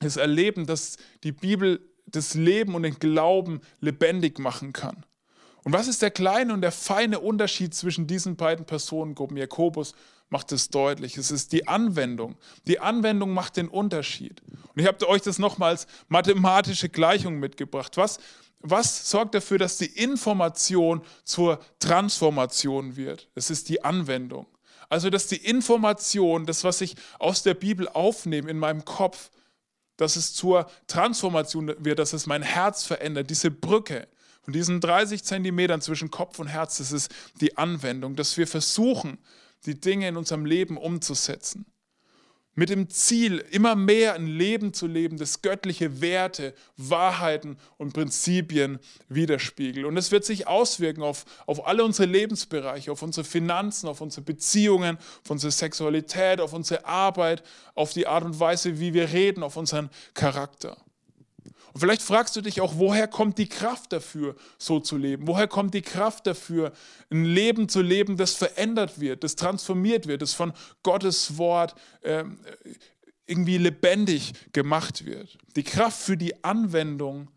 [0.00, 5.06] es erleben, dass die Bibel das Leben und den Glauben lebendig machen kann.
[5.64, 9.94] Und was ist der kleine und der feine Unterschied zwischen diesen beiden Personengruppen, Jakobus
[10.32, 11.18] macht es deutlich.
[11.18, 12.36] Es ist die Anwendung.
[12.66, 14.42] Die Anwendung macht den Unterschied.
[14.48, 17.98] Und ich habe euch das nochmals mathematische Gleichung mitgebracht.
[17.98, 18.18] Was,
[18.60, 23.28] was sorgt dafür, dass die Information zur Transformation wird?
[23.34, 24.46] Es ist die Anwendung.
[24.88, 29.30] Also, dass die Information, das, was ich aus der Bibel aufnehme in meinem Kopf,
[29.98, 34.08] dass es zur Transformation wird, dass es mein Herz verändert, diese Brücke.
[34.40, 39.18] Von diesen 30 Zentimetern zwischen Kopf und Herz, das ist die Anwendung, dass wir versuchen,
[39.66, 41.66] die Dinge in unserem Leben umzusetzen.
[42.54, 48.78] Mit dem Ziel, immer mehr ein Leben zu leben, das göttliche Werte, Wahrheiten und Prinzipien
[49.08, 49.86] widerspiegelt.
[49.86, 54.20] Und es wird sich auswirken auf, auf alle unsere Lebensbereiche, auf unsere Finanzen, auf unsere
[54.20, 57.42] Beziehungen, auf unsere Sexualität, auf unsere Arbeit,
[57.74, 60.76] auf die Art und Weise, wie wir reden, auf unseren Charakter.
[61.72, 65.26] Und vielleicht fragst du dich auch, woher kommt die Kraft dafür, so zu leben?
[65.26, 66.72] Woher kommt die Kraft dafür,
[67.10, 72.24] ein Leben zu leben, das verändert wird, das transformiert wird, das von Gottes Wort äh,
[73.26, 75.38] irgendwie lebendig gemacht wird?
[75.56, 77.28] Die Kraft für die Anwendung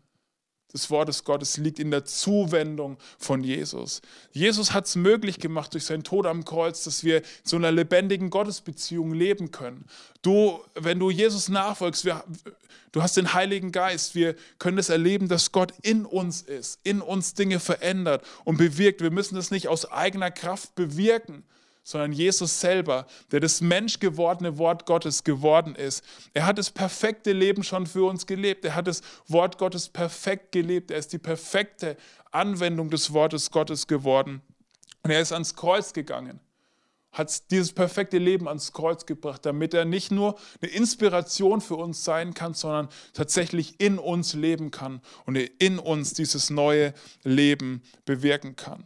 [0.72, 4.02] des Wortes Gottes liegt in der Zuwendung von Jesus.
[4.32, 7.72] Jesus hat es möglich gemacht durch seinen Tod am Kreuz, dass wir in so einer
[7.72, 9.86] lebendigen Gottesbeziehung leben können.
[10.22, 12.24] Du, wenn du Jesus nachfolgst, wir,
[12.92, 16.80] du hast den Heiligen Geist, wir können es das erleben, dass Gott in uns ist,
[16.82, 19.00] in uns Dinge verändert und bewirkt.
[19.00, 21.44] Wir müssen das nicht aus eigener Kraft bewirken,
[21.86, 26.02] sondern Jesus selber, der das menschgewordene Wort Gottes geworden ist.
[26.34, 28.64] Er hat das perfekte Leben schon für uns gelebt.
[28.64, 30.90] Er hat das Wort Gottes perfekt gelebt.
[30.90, 31.96] Er ist die perfekte
[32.32, 34.42] Anwendung des Wortes Gottes geworden.
[35.04, 36.40] Und er ist ans Kreuz gegangen
[37.12, 42.04] hat dieses perfekte Leben ans Kreuz gebracht, damit er nicht nur eine Inspiration für uns
[42.04, 48.54] sein kann, sondern tatsächlich in uns leben kann und in uns dieses neue Leben bewirken
[48.54, 48.84] kann.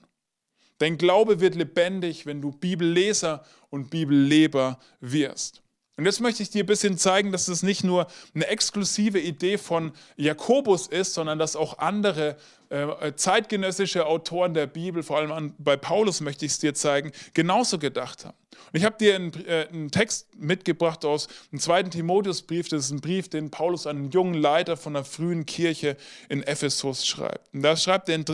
[0.81, 5.63] Dein Glaube wird lebendig, wenn du Bibelleser und Bibelleber wirst.
[5.99, 9.59] Und jetzt möchte ich dir ein bisschen zeigen, dass es nicht nur eine exklusive Idee
[9.59, 12.39] von Jakobus ist, sondern dass auch andere
[12.71, 17.13] äh, zeitgenössische Autoren der Bibel, vor allem an, bei Paulus möchte ich es dir zeigen,
[17.35, 18.37] genauso gedacht haben.
[18.73, 22.69] Und ich habe dir einen, äh, einen, Text mitgebracht aus dem zweiten Timotheusbrief.
[22.71, 25.99] Das ist ein Brief, den Paulus an einen jungen Leiter von einer frühen Kirche
[26.31, 27.53] in Ephesus schreibt.
[27.53, 28.25] Und da schreibt er in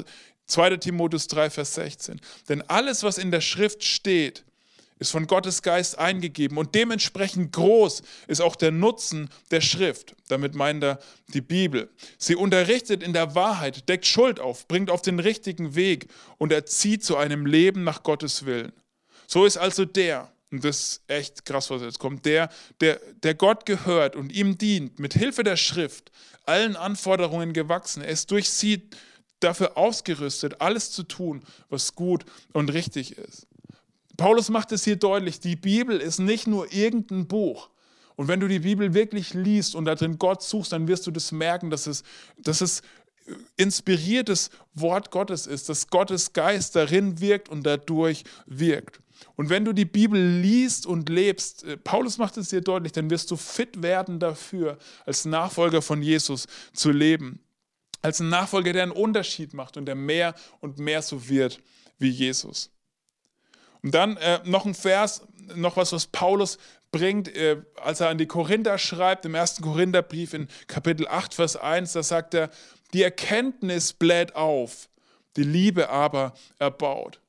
[0.46, 0.76] 2.
[0.78, 2.20] Timotheus 3, Vers 16.
[2.48, 4.44] Denn alles, was in der Schrift steht,
[4.98, 10.14] ist von Gottes Geist eingegeben und dementsprechend groß ist auch der Nutzen der Schrift.
[10.28, 10.98] Damit meint er
[11.35, 11.90] die Bibel.
[12.18, 17.04] Sie unterrichtet in der Wahrheit, deckt Schuld auf, bringt auf den richtigen Weg und erzieht
[17.04, 18.72] zu einem Leben nach Gottes Willen.
[19.26, 22.48] So ist also der, und das ist echt krass, was jetzt kommt, der,
[22.80, 26.11] der, der Gott gehört und ihm dient, mit Hilfe der Schrift,
[26.46, 28.02] allen Anforderungen gewachsen.
[28.02, 28.88] Er ist durch sie
[29.40, 33.46] dafür ausgerüstet, alles zu tun, was gut und richtig ist.
[34.16, 37.70] Paulus macht es hier deutlich, die Bibel ist nicht nur irgendein Buch.
[38.16, 41.11] Und wenn du die Bibel wirklich liest und da drin Gott suchst, dann wirst du
[41.11, 42.03] das merken, dass es,
[42.38, 42.83] dass es
[43.57, 49.01] inspiriertes Wort Gottes ist, dass Gottes Geist darin wirkt und dadurch wirkt.
[49.35, 53.11] Und wenn du die Bibel liest und lebst, äh, Paulus macht es dir deutlich, dann
[53.11, 57.40] wirst du fit werden dafür, als Nachfolger von Jesus zu leben.
[58.07, 61.59] Als ein Nachfolger, der einen Unterschied macht und der mehr und mehr so wird
[61.99, 62.71] wie Jesus.
[63.83, 66.59] Und dann äh, noch ein Vers, noch was, was Paulus
[66.92, 71.57] bringt, äh, als er an die Korinther schreibt, im ersten Korintherbrief in Kapitel 8, Vers
[71.57, 72.51] 1, da sagt er,
[72.92, 74.88] die Erkenntnis bläht auf,
[75.35, 77.21] die Liebe aber erbaut.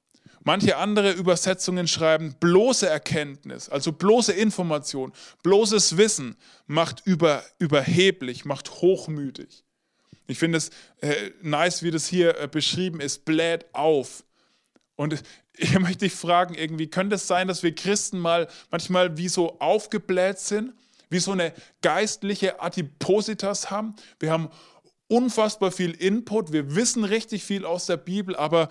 [0.44, 5.12] Manche andere Übersetzungen schreiben, bloße Erkenntnis, also bloße Information,
[5.42, 6.36] bloßes Wissen
[6.68, 9.63] macht über, überheblich, macht hochmütig.
[10.28, 10.70] Ich finde es
[11.02, 14.24] äh, nice, wie das hier äh, beschrieben ist, bläht auf.
[14.96, 15.24] Und
[15.58, 19.60] ich möchte dich fragen, irgendwie, könnte es sein, dass wir Christen mal manchmal wie so
[19.60, 20.74] aufgebläht sind,
[21.10, 23.96] wie so eine geistliche Adipositas haben?
[24.20, 24.50] Wir haben
[25.08, 28.70] unfassbar viel Input, wir wissen richtig viel aus der Bibel, aber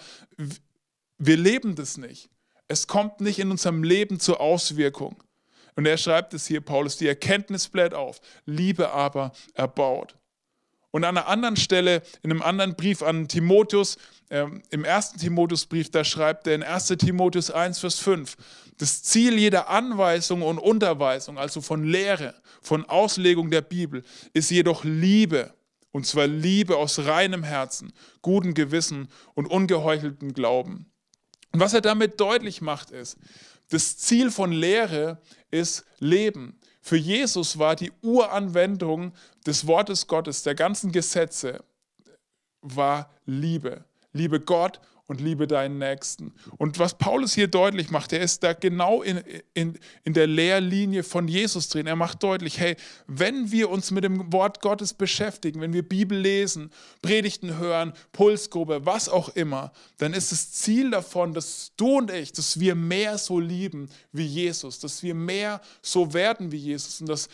[1.18, 2.28] wir leben das nicht.
[2.68, 5.22] Es kommt nicht in unserem Leben zur Auswirkung.
[5.76, 10.16] Und er schreibt es hier, Paulus, die Erkenntnis bläht auf, Liebe aber erbaut.
[10.90, 13.96] Und an einer anderen Stelle, in einem anderen Brief an Timotheus,
[14.28, 18.36] äh, im ersten Timotheusbrief, da schreibt er in 1 Timotheus 1, Vers 5,
[18.78, 24.84] das Ziel jeder Anweisung und Unterweisung, also von Lehre, von Auslegung der Bibel, ist jedoch
[24.84, 25.54] Liebe.
[25.92, 30.92] Und zwar Liebe aus reinem Herzen, gutem Gewissen und ungeheucheltem Glauben.
[31.52, 33.16] Und was er damit deutlich macht, ist,
[33.70, 36.60] das Ziel von Lehre ist Leben.
[36.86, 39.12] Für Jesus war die Uranwendung
[39.44, 41.64] des Wortes Gottes, der ganzen Gesetze,
[42.62, 43.84] war Liebe.
[44.12, 46.34] Liebe Gott und liebe deinen Nächsten.
[46.56, 49.22] Und was Paulus hier deutlich macht, er ist da genau in,
[49.54, 51.86] in, in der Lehrlinie von Jesus drin.
[51.86, 56.18] Er macht deutlich, hey, wenn wir uns mit dem Wort Gottes beschäftigen, wenn wir Bibel
[56.18, 56.70] lesen,
[57.02, 62.32] Predigten hören, Pulsgruppe, was auch immer, dann ist das Ziel davon, dass du und ich,
[62.32, 67.08] dass wir mehr so lieben wie Jesus, dass wir mehr so werden wie Jesus und
[67.08, 67.28] dass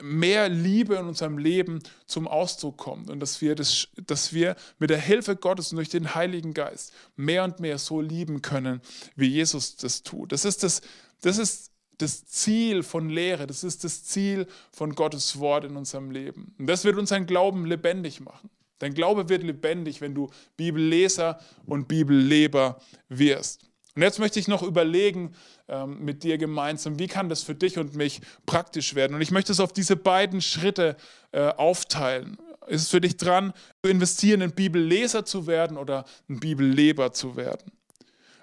[0.00, 4.90] mehr Liebe in unserem Leben zum Ausdruck kommt und dass wir, das, dass wir mit
[4.90, 8.80] der Hilfe Gottes und durch den Heiligen Geist mehr und mehr so lieben können,
[9.16, 10.32] wie Jesus das tut.
[10.32, 10.80] Das ist das,
[11.20, 16.10] das, ist das Ziel von Lehre, das ist das Ziel von Gottes Wort in unserem
[16.10, 16.54] Leben.
[16.58, 18.50] Und das wird unseren Glauben lebendig machen.
[18.78, 23.71] Dein Glaube wird lebendig, wenn du Bibelleser und Bibelleber wirst.
[23.94, 25.34] Und jetzt möchte ich noch überlegen
[25.68, 29.14] ähm, mit dir gemeinsam, wie kann das für dich und mich praktisch werden?
[29.14, 30.96] Und ich möchte es auf diese beiden Schritte
[31.32, 32.38] äh, aufteilen.
[32.68, 33.52] Ist es für dich dran,
[33.84, 37.72] zu investieren, ein Bibelleser zu werden oder ein Bibelleber zu werden?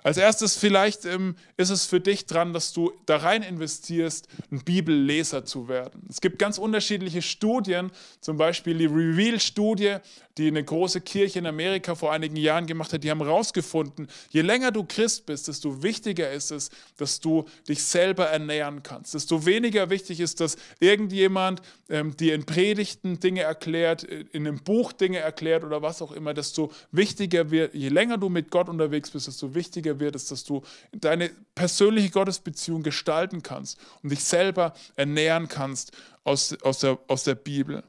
[0.04, 4.64] Als erstes vielleicht ähm, ist es für dich dran, dass du da rein investierst, ein
[4.64, 6.06] Bibelleser zu werden.
[6.10, 9.98] Es gibt ganz unterschiedliche Studien, zum Beispiel die Reveal-Studie,
[10.38, 13.04] die eine große Kirche in Amerika vor einigen Jahren gemacht hat.
[13.04, 17.84] Die haben herausgefunden, je länger du Christ bist, desto wichtiger ist es, dass du dich
[17.84, 19.14] selber ernähren kannst.
[19.14, 24.94] Desto weniger wichtig ist, dass irgendjemand ähm, dir in Predigten Dinge erklärt, in einem Buch
[24.94, 26.34] Dinge erklärt oder was auch immer.
[26.34, 30.32] Desto wichtiger wird, je länger du mit Gott unterwegs bist, desto wichtiger wichtiger wird, ist,
[30.32, 35.92] dass du deine persönliche Gottesbeziehung gestalten kannst und dich selber ernähren kannst
[36.24, 37.84] aus, aus, der, aus der Bibel.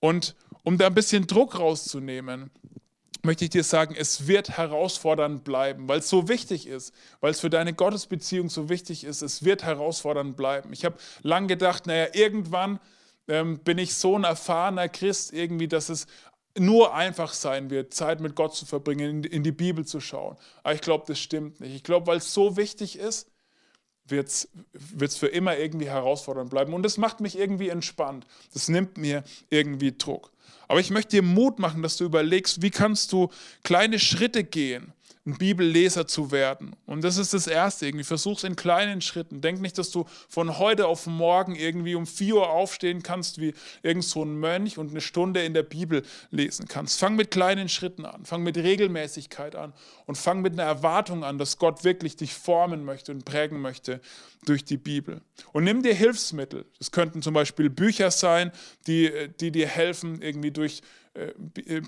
[0.00, 2.50] Und um da ein bisschen Druck rauszunehmen,
[3.22, 7.40] möchte ich dir sagen, es wird herausfordernd bleiben, weil es so wichtig ist, weil es
[7.40, 10.72] für deine Gottesbeziehung so wichtig ist, es wird herausfordernd bleiben.
[10.72, 12.78] Ich habe lang gedacht, naja, irgendwann
[13.26, 16.06] ähm, bin ich so ein erfahrener Christ irgendwie, dass es
[16.58, 20.36] nur einfach sein wird, Zeit mit Gott zu verbringen, in die Bibel zu schauen.
[20.62, 21.74] Aber ich glaube, das stimmt nicht.
[21.74, 23.28] Ich glaube, weil es so wichtig ist,
[24.08, 26.74] wird es für immer irgendwie herausfordernd bleiben.
[26.74, 28.26] Und das macht mich irgendwie entspannt.
[28.52, 30.30] Das nimmt mir irgendwie Druck.
[30.68, 33.30] Aber ich möchte dir Mut machen, dass du überlegst, wie kannst du
[33.62, 34.92] kleine Schritte gehen,
[35.26, 36.76] ein Bibelleser zu werden.
[36.86, 37.86] Und das ist das Erste.
[37.86, 39.40] Irgendwie versuch es in kleinen Schritten.
[39.40, 43.52] Denk nicht, dass du von heute auf morgen irgendwie um 4 Uhr aufstehen kannst, wie
[43.82, 47.00] irgend so ein Mönch und eine Stunde in der Bibel lesen kannst.
[47.00, 48.24] Fang mit kleinen Schritten an.
[48.24, 49.72] Fang mit Regelmäßigkeit an.
[50.06, 54.00] Und fang mit einer Erwartung an, dass Gott wirklich dich formen möchte und prägen möchte
[54.44, 55.22] durch die Bibel.
[55.52, 56.66] Und nimm dir Hilfsmittel.
[56.78, 58.52] Das könnten zum Beispiel Bücher sein,
[58.86, 59.10] die,
[59.40, 61.05] die dir helfen, irgendwie durch äh, äh,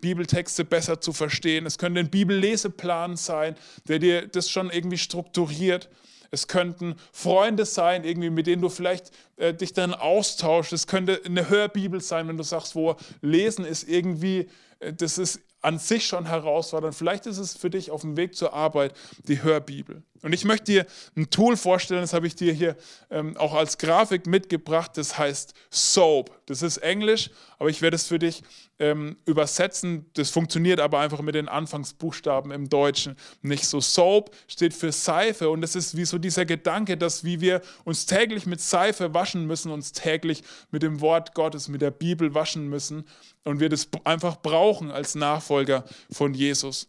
[0.00, 1.66] Bibeltexte besser zu verstehen.
[1.66, 5.90] Es könnte ein Bibelleseplan sein, der dir das schon irgendwie strukturiert.
[6.30, 10.72] Es könnten Freunde sein, irgendwie, mit denen du vielleicht äh, dich dann austauschst.
[10.72, 15.40] Es könnte eine Hörbibel sein, wenn du sagst, wo Lesen ist irgendwie, äh, das ist
[15.60, 16.94] an sich schon herausfordernd.
[16.94, 18.94] Vielleicht ist es für dich auf dem Weg zur Arbeit
[19.26, 20.02] die Hörbibel.
[20.22, 22.76] Und ich möchte dir ein Tool vorstellen, das habe ich dir hier
[23.10, 26.30] ähm, auch als Grafik mitgebracht, das heißt SOAP.
[26.46, 28.42] Das ist Englisch, aber ich werde es für dich
[28.80, 30.06] ähm, übersetzen.
[30.14, 33.80] Das funktioniert aber einfach mit den Anfangsbuchstaben im Deutschen nicht so.
[33.80, 38.06] SOAP steht für Seife und das ist wie so dieser Gedanke, dass wie wir uns
[38.06, 42.68] täglich mit Seife waschen müssen, uns täglich mit dem Wort Gottes, mit der Bibel waschen
[42.68, 43.04] müssen
[43.44, 46.88] und wir das einfach brauchen als Nachfolger von Jesus.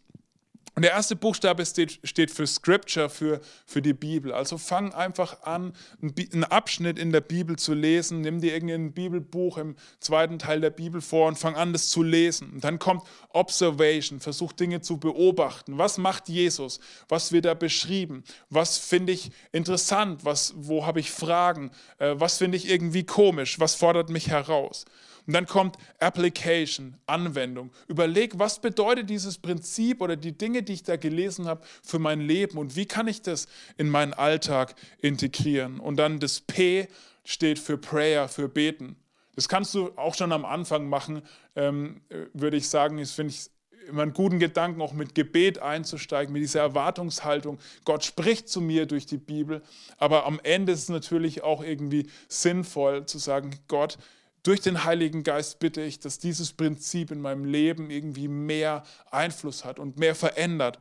[0.80, 4.32] Und der erste Buchstabe steht, steht für Scripture, für, für die Bibel.
[4.32, 8.22] Also fang einfach an, einen Abschnitt in der Bibel zu lesen.
[8.22, 12.02] Nimm dir irgendein Bibelbuch im zweiten Teil der Bibel vor und fang an, das zu
[12.02, 12.52] lesen.
[12.54, 15.76] Und dann kommt Observation, versuch Dinge zu beobachten.
[15.76, 16.80] Was macht Jesus?
[17.10, 18.24] Was wird da beschrieben?
[18.48, 20.24] Was finde ich interessant?
[20.24, 21.72] Was, wo habe ich Fragen?
[21.98, 23.60] Äh, was finde ich irgendwie komisch?
[23.60, 24.86] Was fordert mich heraus?
[25.26, 27.70] Und dann kommt Application, Anwendung.
[27.88, 32.20] Überleg, was bedeutet dieses Prinzip oder die Dinge, die ich da gelesen habe, für mein
[32.20, 35.80] Leben und wie kann ich das in meinen Alltag integrieren.
[35.80, 36.88] Und dann das P
[37.24, 38.96] steht für Prayer, für Beten.
[39.34, 41.22] Das kannst du auch schon am Anfang machen,
[41.56, 42.00] ähm,
[42.32, 42.98] würde ich sagen.
[42.98, 43.50] Das finde ich
[43.88, 47.58] immer einen guten Gedanken, auch mit Gebet einzusteigen, mit dieser Erwartungshaltung.
[47.84, 49.62] Gott spricht zu mir durch die Bibel,
[49.98, 53.98] aber am Ende ist es natürlich auch irgendwie sinnvoll zu sagen, Gott,
[54.42, 59.64] durch den Heiligen Geist bitte ich, dass dieses Prinzip in meinem Leben irgendwie mehr Einfluss
[59.64, 60.78] hat und mehr verändert.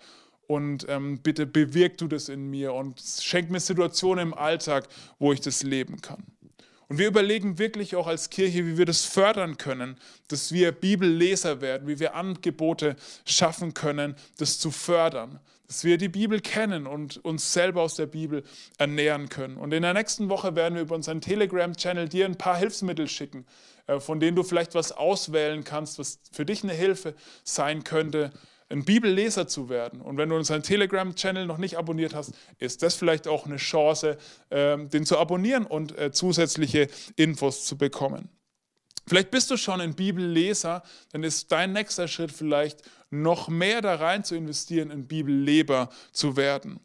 [0.48, 4.88] Und ähm, bitte bewirk du das in mir und schenk mir Situationen im Alltag,
[5.19, 6.24] wo ich das leben kann.
[6.88, 9.95] Und wir überlegen wirklich auch als Kirche, wie wir das fördern können,
[10.28, 12.95] dass wir Bibelleser werden, wie wir Angebote
[13.26, 18.08] schaffen können, das zu fördern, dass wir die Bibel kennen und uns selber aus der
[18.08, 18.43] Bibel
[18.79, 19.55] ernähren können.
[19.55, 23.45] Und in der nächsten Woche werden wir über unseren Telegram-Channel dir ein paar Hilfsmittel schicken,
[23.86, 28.32] äh, von denen du vielleicht was auswählen kannst, was für dich eine Hilfe sein könnte,
[28.69, 30.01] ein Bibelleser zu werden.
[30.01, 34.17] Und wenn du unseren Telegram-Channel noch nicht abonniert hast, ist das vielleicht auch eine Chance,
[34.49, 38.29] ähm, den zu abonnieren und äh, zusätzliche Infos zu bekommen.
[39.10, 43.95] Vielleicht bist du schon ein Bibelleser, dann ist dein nächster Schritt vielleicht noch mehr da
[43.95, 46.80] rein zu investieren, ein Bibelleber zu werden.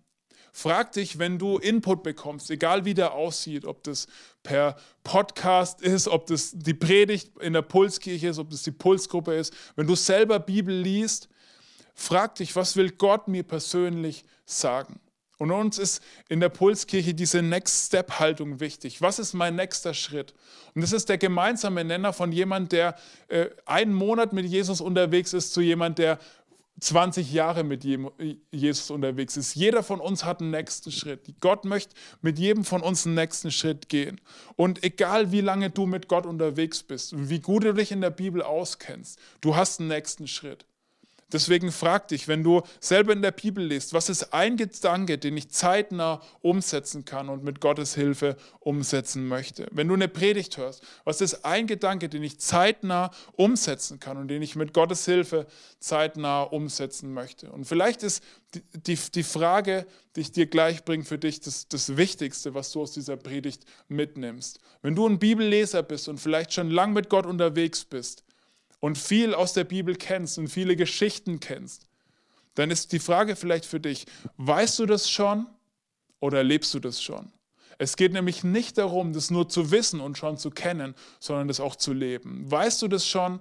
[0.52, 4.06] Frag dich, wenn du Input bekommst, egal wie der aussieht, ob das
[4.42, 9.34] per Podcast ist, ob das die Predigt in der Pulskirche ist, ob das die Pulsgruppe
[9.34, 11.28] ist, wenn du selber Bibel liest,
[11.94, 15.00] Frag dich, was will Gott mir persönlich sagen?
[15.38, 19.02] Und uns ist in der Pulskirche diese Next-Step-Haltung wichtig.
[19.02, 20.34] Was ist mein nächster Schritt?
[20.74, 22.96] Und das ist der gemeinsame Nenner von jemand, der
[23.28, 26.18] äh, einen Monat mit Jesus unterwegs ist, zu jemand, der
[26.80, 27.84] 20 Jahre mit
[28.50, 29.54] Jesus unterwegs ist.
[29.54, 31.20] Jeder von uns hat einen nächsten Schritt.
[31.40, 34.20] Gott möchte mit jedem von uns einen nächsten Schritt gehen.
[34.56, 38.00] Und egal wie lange du mit Gott unterwegs bist und wie gut du dich in
[38.00, 40.66] der Bibel auskennst, du hast einen nächsten Schritt.
[41.34, 45.36] Deswegen frag dich, wenn du selber in der Bibel liest, was ist ein Gedanke, den
[45.36, 49.66] ich zeitnah umsetzen kann und mit Gottes Hilfe umsetzen möchte?
[49.72, 54.28] Wenn du eine Predigt hörst, was ist ein Gedanke, den ich zeitnah umsetzen kann und
[54.28, 55.48] den ich mit Gottes Hilfe
[55.80, 57.50] zeitnah umsetzen möchte?
[57.50, 58.22] Und vielleicht ist
[58.54, 62.80] die, die, Frage, die ich dir gleich bringe, für dich das, das Wichtigste, was du
[62.80, 64.60] aus dieser Predigt mitnimmst.
[64.82, 68.22] Wenn du ein Bibelleser bist und vielleicht schon lang mit Gott unterwegs bist,
[68.84, 71.88] und viel aus der Bibel kennst und viele Geschichten kennst,
[72.54, 74.04] dann ist die Frage vielleicht für dich,
[74.36, 75.46] weißt du das schon
[76.20, 77.32] oder lebst du das schon?
[77.78, 81.60] Es geht nämlich nicht darum, das nur zu wissen und schon zu kennen, sondern das
[81.60, 82.44] auch zu leben.
[82.50, 83.40] Weißt du das schon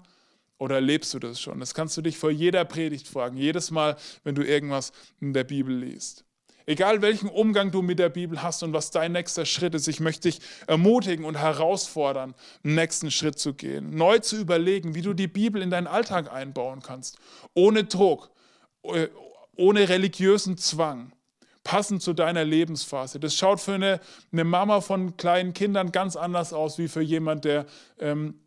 [0.60, 1.60] oder lebst du das schon?
[1.60, 5.43] Das kannst du dich vor jeder Predigt fragen, jedes Mal, wenn du irgendwas in der
[5.43, 6.23] Bibel liest.
[6.65, 9.99] Egal welchen Umgang du mit der Bibel hast und was dein nächster Schritt ist, ich
[9.99, 13.95] möchte dich ermutigen und herausfordern, einen nächsten Schritt zu gehen.
[13.95, 17.17] Neu zu überlegen, wie du die Bibel in deinen Alltag einbauen kannst.
[17.54, 18.32] Ohne Druck,
[19.56, 21.12] ohne religiösen Zwang.
[21.63, 23.19] passend zu deiner Lebensphase.
[23.19, 24.00] Das schaut für eine,
[24.31, 27.65] eine Mama von kleinen Kindern ganz anders aus wie für jemand, der
[28.00, 28.40] ähm,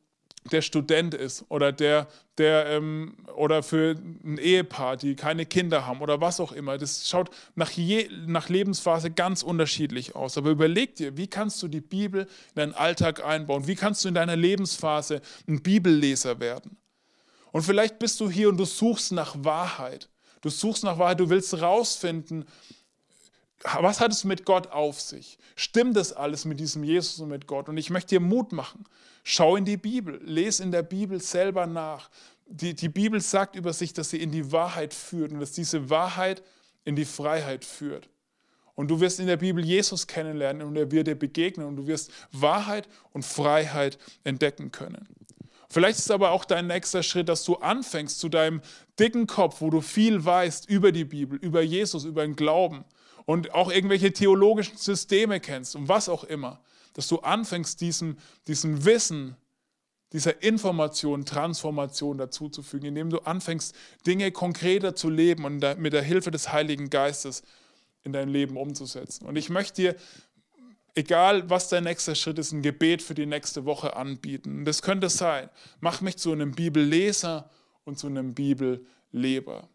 [0.52, 2.06] der Student ist oder der,
[2.38, 6.78] der ähm, oder für ein Ehepaar, die keine Kinder haben oder was auch immer.
[6.78, 10.38] Das schaut nach, je, nach Lebensphase ganz unterschiedlich aus.
[10.38, 13.66] Aber überleg dir, wie kannst du die Bibel in deinen Alltag einbauen?
[13.66, 16.76] Wie kannst du in deiner Lebensphase ein Bibelleser werden?
[17.52, 20.08] Und vielleicht bist du hier und du suchst nach Wahrheit.
[20.42, 22.44] Du suchst nach Wahrheit, du willst rausfinden,
[23.80, 25.38] was hat es mit Gott auf sich?
[25.56, 27.68] Stimmt das alles mit diesem Jesus und mit Gott?
[27.68, 28.84] Und ich möchte dir Mut machen.
[29.24, 32.10] Schau in die Bibel, lese in der Bibel selber nach.
[32.46, 35.90] Die, die Bibel sagt über sich, dass sie in die Wahrheit führt und dass diese
[35.90, 36.42] Wahrheit
[36.84, 38.08] in die Freiheit führt.
[38.76, 41.86] Und du wirst in der Bibel Jesus kennenlernen und er wird dir begegnen und du
[41.86, 45.08] wirst Wahrheit und Freiheit entdecken können.
[45.68, 48.60] Vielleicht ist aber auch dein nächster Schritt, dass du anfängst zu deinem
[49.00, 52.84] dicken Kopf, wo du viel weißt über die Bibel, über Jesus, über den Glauben
[53.26, 56.62] und auch irgendwelche theologischen Systeme kennst und was auch immer
[56.96, 58.16] dass du anfängst, diesem,
[58.46, 59.36] diesem Wissen,
[60.14, 66.30] dieser Information, Transformation dazuzufügen, indem du anfängst, Dinge konkreter zu leben und mit der Hilfe
[66.30, 67.42] des Heiligen Geistes
[68.02, 69.26] in dein Leben umzusetzen.
[69.26, 69.96] Und ich möchte dir,
[70.94, 74.64] egal was dein nächster Schritt ist, ein Gebet für die nächste Woche anbieten.
[74.64, 75.50] Das könnte sein,
[75.80, 77.50] mach mich zu einem Bibelleser
[77.84, 79.68] und zu einem Bibelleber.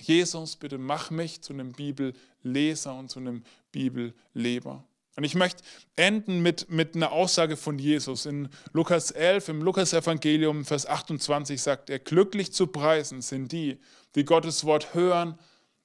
[0.00, 4.84] Jesus, bitte mach mich zu einem Bibelleser und zu einem Bibelleber.
[5.16, 5.62] Und ich möchte
[5.94, 8.26] enden mit, mit einer Aussage von Jesus.
[8.26, 13.78] In Lukas 11, im Lukas-Evangelium, Vers 28 sagt er, glücklich zu preisen sind die,
[14.16, 15.38] die Gottes Wort hören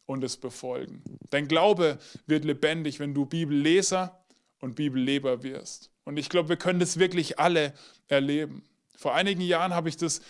[0.05, 1.03] und es befolgen.
[1.29, 4.19] Dein Glaube wird lebendig, wenn du Bibelleser
[4.59, 5.91] und Bibelleber wirst.
[6.05, 7.73] Und ich glaube, wir können das wirklich alle
[8.07, 8.63] erleben.
[8.97, 10.21] Vor einigen Jahren habe ich das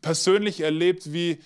[0.00, 1.38] persönlich erlebt, wie,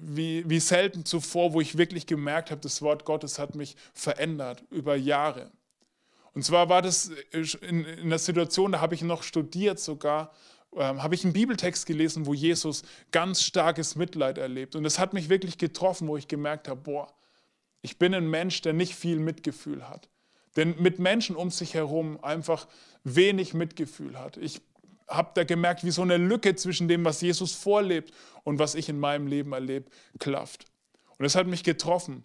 [0.00, 4.64] wie, wie selten zuvor, wo ich wirklich gemerkt habe, das Wort Gottes hat mich verändert
[4.70, 5.50] über Jahre.
[6.34, 10.32] Und zwar war das äh, in, in einer Situation, da habe ich noch studiert sogar,
[10.76, 14.76] ähm, habe ich einen Bibeltext gelesen, wo Jesus ganz starkes Mitleid erlebt.
[14.76, 17.12] Und das hat mich wirklich getroffen, wo ich gemerkt habe, boah,
[17.82, 20.08] ich bin ein Mensch, der nicht viel Mitgefühl hat.
[20.56, 22.66] Denn mit Menschen um sich herum einfach
[23.04, 24.36] wenig Mitgefühl hat.
[24.36, 24.60] Ich
[25.08, 28.12] habe da gemerkt, wie so eine Lücke zwischen dem, was Jesus vorlebt
[28.44, 30.66] und was ich in meinem Leben erlebe, klafft.
[31.18, 32.24] Und das hat mich getroffen.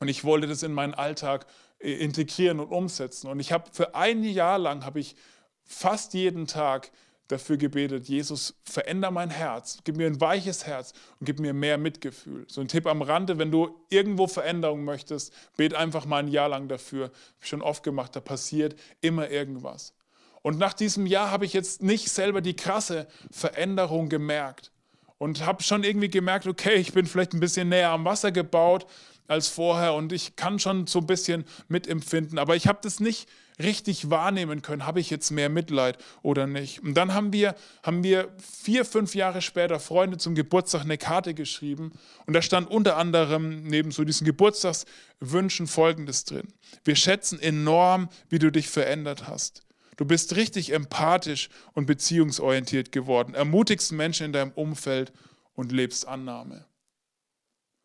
[0.00, 1.46] Und ich wollte das in meinen Alltag
[1.78, 3.28] äh, integrieren und umsetzen.
[3.28, 5.16] Und ich habe für ein Jahr lang, habe ich
[5.62, 6.90] fast jeden Tag
[7.28, 11.78] dafür gebetet, Jesus, veränder mein Herz, gib mir ein weiches Herz und gib mir mehr
[11.78, 12.44] Mitgefühl.
[12.48, 16.48] So ein Tipp am Rande, wenn du irgendwo Veränderung möchtest, bet einfach mal ein Jahr
[16.48, 17.04] lang dafür.
[17.04, 19.94] Habe ich schon oft gemacht, da passiert immer irgendwas.
[20.42, 24.72] Und nach diesem Jahr habe ich jetzt nicht selber die krasse Veränderung gemerkt
[25.18, 28.86] und habe schon irgendwie gemerkt, okay, ich bin vielleicht ein bisschen näher am Wasser gebaut,
[29.30, 33.28] als vorher und ich kann schon so ein bisschen mitempfinden, aber ich habe das nicht
[33.60, 36.82] richtig wahrnehmen können, habe ich jetzt mehr Mitleid oder nicht.
[36.82, 41.34] Und dann haben wir, haben wir vier, fünf Jahre später Freunde zum Geburtstag eine Karte
[41.34, 41.92] geschrieben
[42.26, 46.48] und da stand unter anderem neben so diesen Geburtstagswünschen Folgendes drin.
[46.82, 49.62] Wir schätzen enorm, wie du dich verändert hast.
[50.00, 55.12] Du bist richtig empathisch und beziehungsorientiert geworden, ermutigst Menschen in deinem Umfeld
[55.52, 56.64] und lebst Annahme.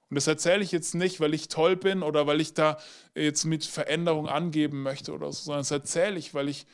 [0.10, 2.78] Und das erzähle ich jetzt nicht, weil ich toll bin oder weil ich da
[3.16, 6.66] jetzt mit Veränderung angeben möchte oder so, sondern das erzähle ich, weil ich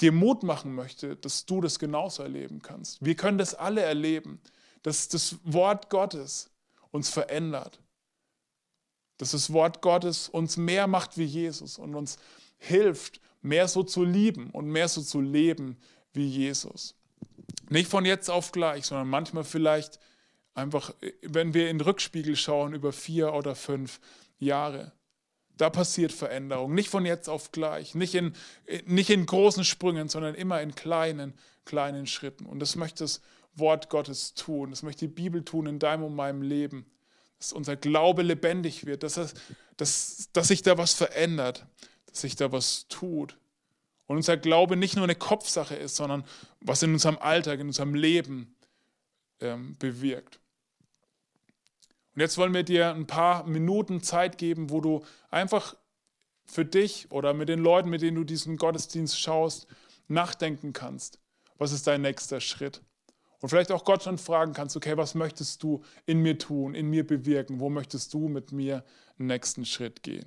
[0.00, 3.04] dir Mut machen möchte, dass du das genauso erleben kannst.
[3.04, 4.40] Wir können das alle erleben,
[4.84, 6.48] dass das Wort Gottes
[6.92, 7.80] uns verändert.
[9.16, 12.18] Dass das Wort Gottes uns mehr macht wie Jesus und uns
[12.56, 15.76] hilft, mehr so zu lieben und mehr so zu leben
[16.12, 16.94] wie Jesus.
[17.68, 19.98] Nicht von jetzt auf gleich, sondern manchmal vielleicht
[20.54, 24.00] Einfach, wenn wir in den Rückspiegel schauen über vier oder fünf
[24.38, 24.92] Jahre,
[25.56, 26.74] da passiert Veränderung.
[26.74, 28.34] Nicht von jetzt auf gleich, nicht in,
[28.84, 31.34] nicht in großen Sprüngen, sondern immer in kleinen,
[31.64, 32.46] kleinen Schritten.
[32.46, 33.20] Und das möchte das
[33.54, 34.70] Wort Gottes tun.
[34.70, 36.90] Das möchte die Bibel tun in deinem und meinem Leben.
[37.38, 39.34] Dass unser Glaube lebendig wird, dass, das,
[39.76, 41.64] dass, dass sich da was verändert,
[42.10, 43.36] dass sich da was tut.
[44.06, 46.24] Und unser Glaube nicht nur eine Kopfsache ist, sondern
[46.60, 48.56] was in unserem Alltag, in unserem Leben
[49.40, 50.40] ähm, bewirkt.
[52.14, 55.76] Und jetzt wollen wir dir ein paar Minuten Zeit geben, wo du einfach
[56.44, 59.68] für dich oder mit den Leuten, mit denen du diesen Gottesdienst schaust,
[60.08, 61.20] nachdenken kannst.
[61.56, 62.82] Was ist dein nächster Schritt?
[63.40, 66.90] Und vielleicht auch Gott schon fragen kannst, okay, was möchtest du in mir tun, in
[66.90, 67.60] mir bewirken?
[67.60, 68.84] Wo möchtest du mit mir
[69.18, 70.26] einen nächsten Schritt gehen?